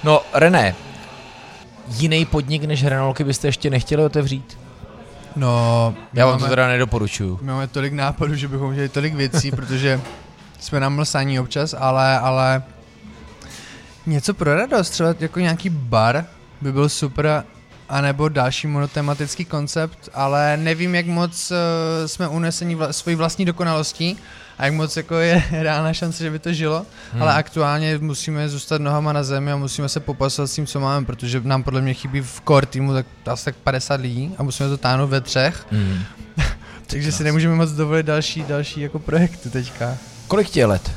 No, 0.05 0.23
René, 0.35 0.75
jiný 1.91 2.25
podnik 2.25 2.65
než 2.65 2.85
Hranolky 2.85 3.25
byste 3.25 3.49
ještě 3.49 3.71
nechtěli 3.71 4.05
otevřít? 4.05 4.59
No, 5.37 5.95
já 6.13 6.27
vám 6.27 6.35
máme, 6.35 6.45
to 6.45 6.51
teda 6.51 6.69
nedoporučuju. 6.69 7.39
My 7.43 7.47
máme 7.47 7.67
tolik 7.67 7.93
nápadů, 7.93 8.35
že 8.35 8.49
bychom 8.49 8.71
měli 8.71 8.89
tolik 8.89 9.15
věcí, 9.15 9.51
protože 9.57 10.01
jsme 10.61 10.81
na 10.81 10.89
mlsaní 10.89 11.41
občas, 11.41 11.75
ale, 11.79 12.19
ale 12.19 12.63
něco 14.07 14.35
pro 14.35 14.55
radost, 14.55 14.91
třeba 14.91 15.15
jako 15.21 15.41
nějaký 15.41 15.69
bar 15.71 16.25
by 16.61 16.73
byl 16.73 16.89
super, 16.89 17.45
anebo 17.89 18.29
další 18.29 18.67
monotematický 18.67 19.45
koncept, 19.45 20.09
ale 20.15 20.57
nevím, 20.57 20.95
jak 20.95 21.07
moc 21.07 21.51
uh, 21.51 21.57
jsme 22.07 22.29
uneseni 22.29 22.75
vla, 22.75 22.93
svojí 22.93 23.17
vlastní 23.17 23.45
dokonalostí 23.45 24.19
a 24.61 24.65
jak 24.65 24.75
moc 24.75 24.97
jako 24.97 25.15
je 25.15 25.43
reálná 25.51 25.93
šance, 25.93 26.25
že 26.25 26.31
by 26.31 26.39
to 26.39 26.53
žilo, 26.53 26.87
hmm. 27.13 27.23
ale 27.23 27.35
aktuálně 27.35 27.99
musíme 27.99 28.49
zůstat 28.49 28.81
nohama 28.81 29.13
na 29.13 29.23
zemi 29.23 29.53
a 29.53 29.57
musíme 29.57 29.89
se 29.89 30.01
popasovat 30.01 30.51
s 30.51 30.55
tím, 30.55 30.67
co 30.67 30.81
máme, 30.81 31.07
protože 31.07 31.41
nám 31.45 31.63
podle 31.63 31.81
mě 31.81 31.95
chybí 31.95 32.21
v 32.21 32.43
core 32.49 32.67
týmu 32.67 32.93
tak 32.93 33.07
asi 33.27 33.45
tak 33.45 33.57
50 33.57 34.01
lidí 34.01 34.35
a 34.39 34.43
musíme 34.43 34.69
to 34.69 34.77
táhnout 34.77 35.11
ve 35.11 35.21
třech. 35.21 35.67
Hmm. 35.71 36.03
Takže 36.87 37.13
si 37.13 37.25
nemůžeme 37.25 37.55
moc 37.55 37.71
dovolit 37.71 38.07
další, 38.07 38.43
další 38.43 38.81
jako 38.81 38.99
projekty 38.99 39.51
teďka. 39.51 39.97
Kolik 40.29 40.49
tě 40.49 40.61
je 40.61 40.67
let? 40.67 40.91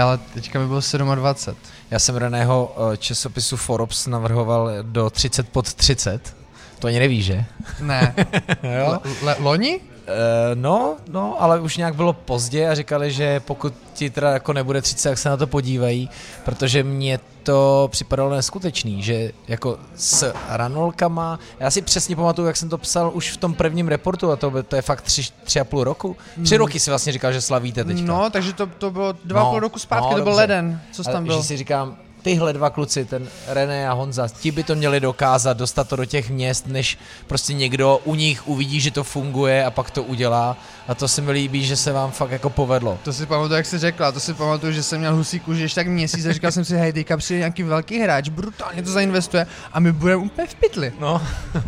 Ale 0.00 0.18
teďka 0.34 0.58
by 0.58 0.66
bylo 0.66 0.80
27. 1.14 1.56
Já 1.90 1.98
jsem 1.98 2.16
Reného 2.16 2.76
eh, 2.92 2.96
časopisu 2.96 3.56
Forbes 3.56 4.06
navrhoval 4.06 4.70
do 4.82 5.10
30 5.10 5.48
pod 5.48 5.74
30. 5.74 6.36
To 6.78 6.86
ani 6.86 6.98
nevíš, 6.98 7.24
že? 7.24 7.44
Ne. 7.80 8.14
jo? 8.78 9.00
Le, 9.22 9.36
loni? 9.38 9.80
Uh, 10.04 10.60
no, 10.60 10.96
no, 11.08 11.42
ale 11.42 11.60
už 11.60 11.76
nějak 11.76 11.94
bylo 11.94 12.12
pozdě 12.12 12.68
a 12.68 12.74
říkali, 12.74 13.12
že 13.12 13.40
pokud 13.40 13.74
ti 13.94 14.10
teda 14.10 14.30
jako 14.30 14.52
nebude 14.52 14.82
30, 14.82 15.08
jak 15.08 15.18
se 15.18 15.28
na 15.28 15.36
to 15.36 15.46
podívají, 15.46 16.10
protože 16.44 16.82
mě 16.82 17.20
to 17.42 17.88
připadalo 17.92 18.30
neskutečný, 18.30 19.02
že 19.02 19.32
jako 19.48 19.78
s 19.96 20.32
ranolkama, 20.48 21.38
já 21.60 21.70
si 21.70 21.82
přesně 21.82 22.16
pamatuju, 22.16 22.46
jak 22.46 22.56
jsem 22.56 22.68
to 22.68 22.78
psal 22.78 23.10
už 23.14 23.30
v 23.30 23.36
tom 23.36 23.54
prvním 23.54 23.88
reportu 23.88 24.30
a 24.30 24.36
to, 24.36 24.62
to 24.62 24.76
je 24.76 24.82
fakt 24.82 25.02
tři, 25.02 25.22
tři 25.44 25.60
a 25.60 25.64
půl 25.64 25.84
roku. 25.84 26.16
Tři 26.44 26.54
hmm. 26.54 26.58
roky 26.58 26.80
si 26.80 26.90
vlastně 26.90 27.12
říkal, 27.12 27.32
že 27.32 27.40
slavíte 27.40 27.84
teďka. 27.84 28.06
No, 28.06 28.30
takže 28.30 28.52
to, 28.52 28.66
to 28.66 28.90
bylo 28.90 29.14
dva 29.24 29.42
no, 29.42 29.50
půl 29.50 29.60
roku 29.60 29.78
zpátky, 29.78 30.10
no, 30.10 30.18
to 30.18 30.24
byl 30.24 30.34
leden, 30.34 30.80
co 30.92 31.04
jsi 31.04 31.10
tam 31.10 31.24
byl. 31.24 31.36
Že 31.36 31.42
si 31.42 31.56
říkám, 31.56 31.96
tyhle 32.24 32.52
dva 32.52 32.70
kluci, 32.70 33.04
ten 33.04 33.28
René 33.46 33.88
a 33.88 33.92
Honza, 33.92 34.28
ti 34.28 34.50
by 34.50 34.62
to 34.62 34.74
měli 34.74 35.00
dokázat, 35.00 35.56
dostat 35.56 35.88
to 35.88 35.96
do 35.96 36.04
těch 36.04 36.30
měst, 36.30 36.66
než 36.66 36.98
prostě 37.26 37.54
někdo 37.54 38.00
u 38.04 38.14
nich 38.14 38.48
uvidí, 38.48 38.80
že 38.80 38.90
to 38.90 39.04
funguje 39.04 39.64
a 39.64 39.70
pak 39.70 39.90
to 39.90 40.02
udělá. 40.02 40.56
A 40.88 40.94
to 40.94 41.08
se 41.08 41.22
mi 41.22 41.32
líbí, 41.32 41.66
že 41.66 41.76
se 41.76 41.92
vám 41.92 42.10
fakt 42.10 42.30
jako 42.30 42.50
povedlo. 42.50 42.98
To 43.02 43.12
si 43.12 43.26
pamatuju, 43.26 43.56
jak 43.56 43.66
jsi 43.66 43.78
řekla, 43.78 44.12
to 44.12 44.20
si 44.20 44.34
pamatuju, 44.34 44.72
že 44.72 44.82
jsem 44.82 44.98
měl 44.98 45.16
husí 45.16 45.40
kůži 45.40 45.62
ještě 45.62 45.74
tak 45.74 45.86
měsíc 45.86 46.26
a 46.26 46.32
říkal 46.32 46.52
jsem 46.52 46.64
si, 46.64 46.76
hej, 46.76 46.92
teďka 46.92 47.16
přijde 47.16 47.38
nějaký 47.38 47.62
velký 47.62 48.00
hráč, 48.00 48.28
brutálně 48.28 48.82
to 48.82 48.90
zainvestuje 48.90 49.46
a 49.72 49.80
my 49.80 49.92
budeme 49.92 50.24
úplně 50.24 50.46
v 50.46 50.54
pytli. 50.54 50.92
No. 51.00 51.22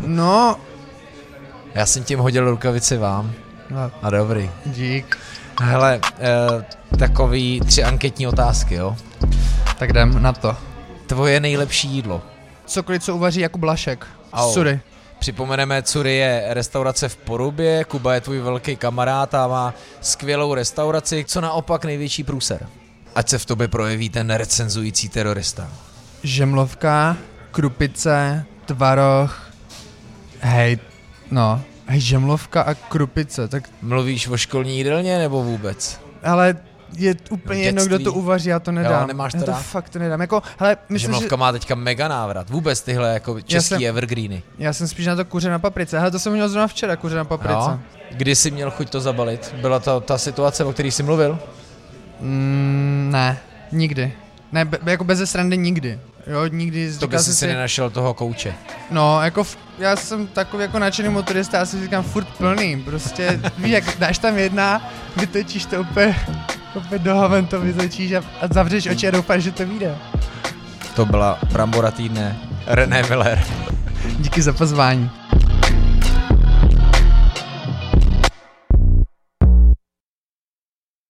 no. 0.05 0.55
Já 1.73 1.85
jsem 1.85 2.03
tím 2.03 2.19
hodil 2.19 2.49
rukavici 2.49 2.97
vám. 2.97 3.31
No. 3.69 3.91
A 4.01 4.09
dobrý. 4.09 4.49
Dík. 4.65 5.17
Hele, 5.61 5.99
eh, 6.19 6.97
takový 6.99 7.61
tři 7.65 7.83
anketní 7.83 8.27
otázky, 8.27 8.75
jo? 8.75 8.95
Tak 9.77 9.89
jdem 9.89 10.21
na 10.21 10.33
to. 10.33 10.57
Tvoje 11.07 11.39
nejlepší 11.39 11.87
jídlo. 11.87 12.21
Cokoliv, 12.65 13.03
co 13.03 13.15
uvaří 13.15 13.39
jako 13.39 13.57
Blašek. 13.57 14.07
Au. 14.33 14.53
Sury. 14.53 14.79
Připomeneme, 15.19 15.83
Cury 15.83 16.15
je 16.15 16.45
restaurace 16.49 17.09
v 17.09 17.17
Porubě, 17.17 17.83
Kuba 17.83 18.13
je 18.13 18.21
tvůj 18.21 18.39
velký 18.39 18.75
kamarád 18.75 19.33
a 19.33 19.47
má 19.47 19.73
skvělou 20.01 20.53
restauraci. 20.53 21.25
Co 21.27 21.41
naopak 21.41 21.85
největší 21.85 22.23
průser? 22.23 22.67
Ať 23.15 23.29
se 23.29 23.37
v 23.37 23.45
tobě 23.45 23.67
projeví 23.67 24.09
ten 24.09 24.29
recenzující 24.29 25.09
terorista. 25.09 25.67
Žemlovka, 26.23 27.17
krupice, 27.51 28.45
tvaroh, 28.65 29.51
hej, 30.39 30.77
no, 31.31 31.61
hej, 31.85 31.99
žemlovka 31.99 32.61
a 32.61 32.73
krupice, 32.73 33.47
tak... 33.47 33.63
Mluvíš 33.81 34.27
o 34.27 34.37
školní 34.37 34.77
jídelně 34.77 35.17
nebo 35.17 35.43
vůbec? 35.43 35.99
Ale 36.23 36.55
je 36.93 37.15
úplně 37.29 37.63
jedno, 37.63 37.85
kdo 37.85 37.99
to 37.99 38.13
uvaří, 38.13 38.49
já 38.49 38.59
to 38.59 38.71
nedám. 38.71 39.01
Jo, 39.01 39.07
nemáš 39.07 39.31
to, 39.31 39.37
já 39.37 39.45
to 39.45 39.53
fakt 39.53 39.89
to 39.89 39.99
nedám. 39.99 40.21
Jako, 40.21 40.43
hele, 40.59 40.77
myslím, 40.89 41.13
že... 41.13 41.27
má 41.35 41.51
teďka 41.51 41.75
mega 41.75 42.07
návrat. 42.07 42.49
Vůbec 42.49 42.81
tyhle 42.81 43.13
jako 43.13 43.41
český 43.41 43.73
já 43.73 43.79
jsem, 43.79 43.89
evergreeny. 43.89 44.43
Já 44.57 44.73
jsem 44.73 44.87
spíš 44.87 45.05
na 45.05 45.15
to 45.15 45.25
kuře 45.25 45.49
na 45.49 45.59
paprice. 45.59 45.99
Hele, 45.99 46.11
to 46.11 46.19
jsem 46.19 46.33
měl 46.33 46.49
zrovna 46.49 46.67
včera, 46.67 46.95
kuře 46.95 47.15
na 47.15 47.25
paprice. 47.25 47.53
Jo. 47.53 47.79
Kdy 48.11 48.35
jsi 48.35 48.51
měl 48.51 48.71
chuť 48.71 48.89
to 48.89 49.01
zabalit? 49.01 49.55
Byla 49.61 49.79
to 49.79 49.99
ta 49.99 50.17
situace, 50.17 50.63
o 50.63 50.73
které 50.73 50.91
jsi 50.91 51.03
mluvil? 51.03 51.39
Mm, 52.19 53.09
ne, 53.11 53.39
nikdy. 53.71 54.13
Ne, 54.51 54.65
be, 54.65 54.79
jako 54.85 55.03
bez 55.03 55.29
srandy 55.31 55.57
nikdy. 55.57 55.99
Jo, 56.27 56.47
nikdy. 56.47 56.93
To 56.97 57.07
by 57.07 57.19
si 57.19 57.33
si 57.33 57.47
nenašel 57.47 57.89
toho 57.89 58.13
kouče. 58.13 58.53
No, 58.91 59.21
jako 59.21 59.43
v, 59.43 59.57
já 59.79 59.95
jsem 59.95 60.27
takový 60.27 60.61
jako 60.61 60.79
nadšený 60.79 61.09
motorista, 61.09 61.57
já 61.57 61.65
si 61.65 61.81
říkám 61.81 62.03
furt 62.03 62.27
plný. 62.27 62.81
Prostě, 62.85 63.41
víš, 63.57 63.71
jak 63.71 63.97
dáš 63.99 64.17
tam 64.17 64.37
jedna, 64.37 64.91
vytočíš 65.15 65.65
to 65.65 65.81
úplně 65.81 66.15
Opět 66.77 67.01
do 67.01 67.15
haven 67.15 67.45
to 67.45 67.61
vyzlečíš 67.61 68.11
a, 68.11 68.17
a 68.41 68.47
zavřeš 68.51 68.87
oči 68.87 69.07
a 69.07 69.11
doufáš, 69.11 69.43
že 69.43 69.51
to 69.51 69.65
vyjde. 69.65 69.95
To 70.95 71.05
byla 71.05 71.39
Brambora 71.53 71.91
týdne. 71.91 72.37
René 72.67 73.03
Miller. 73.03 73.43
Díky 74.19 74.41
za 74.41 74.53
pozvání. 74.53 75.09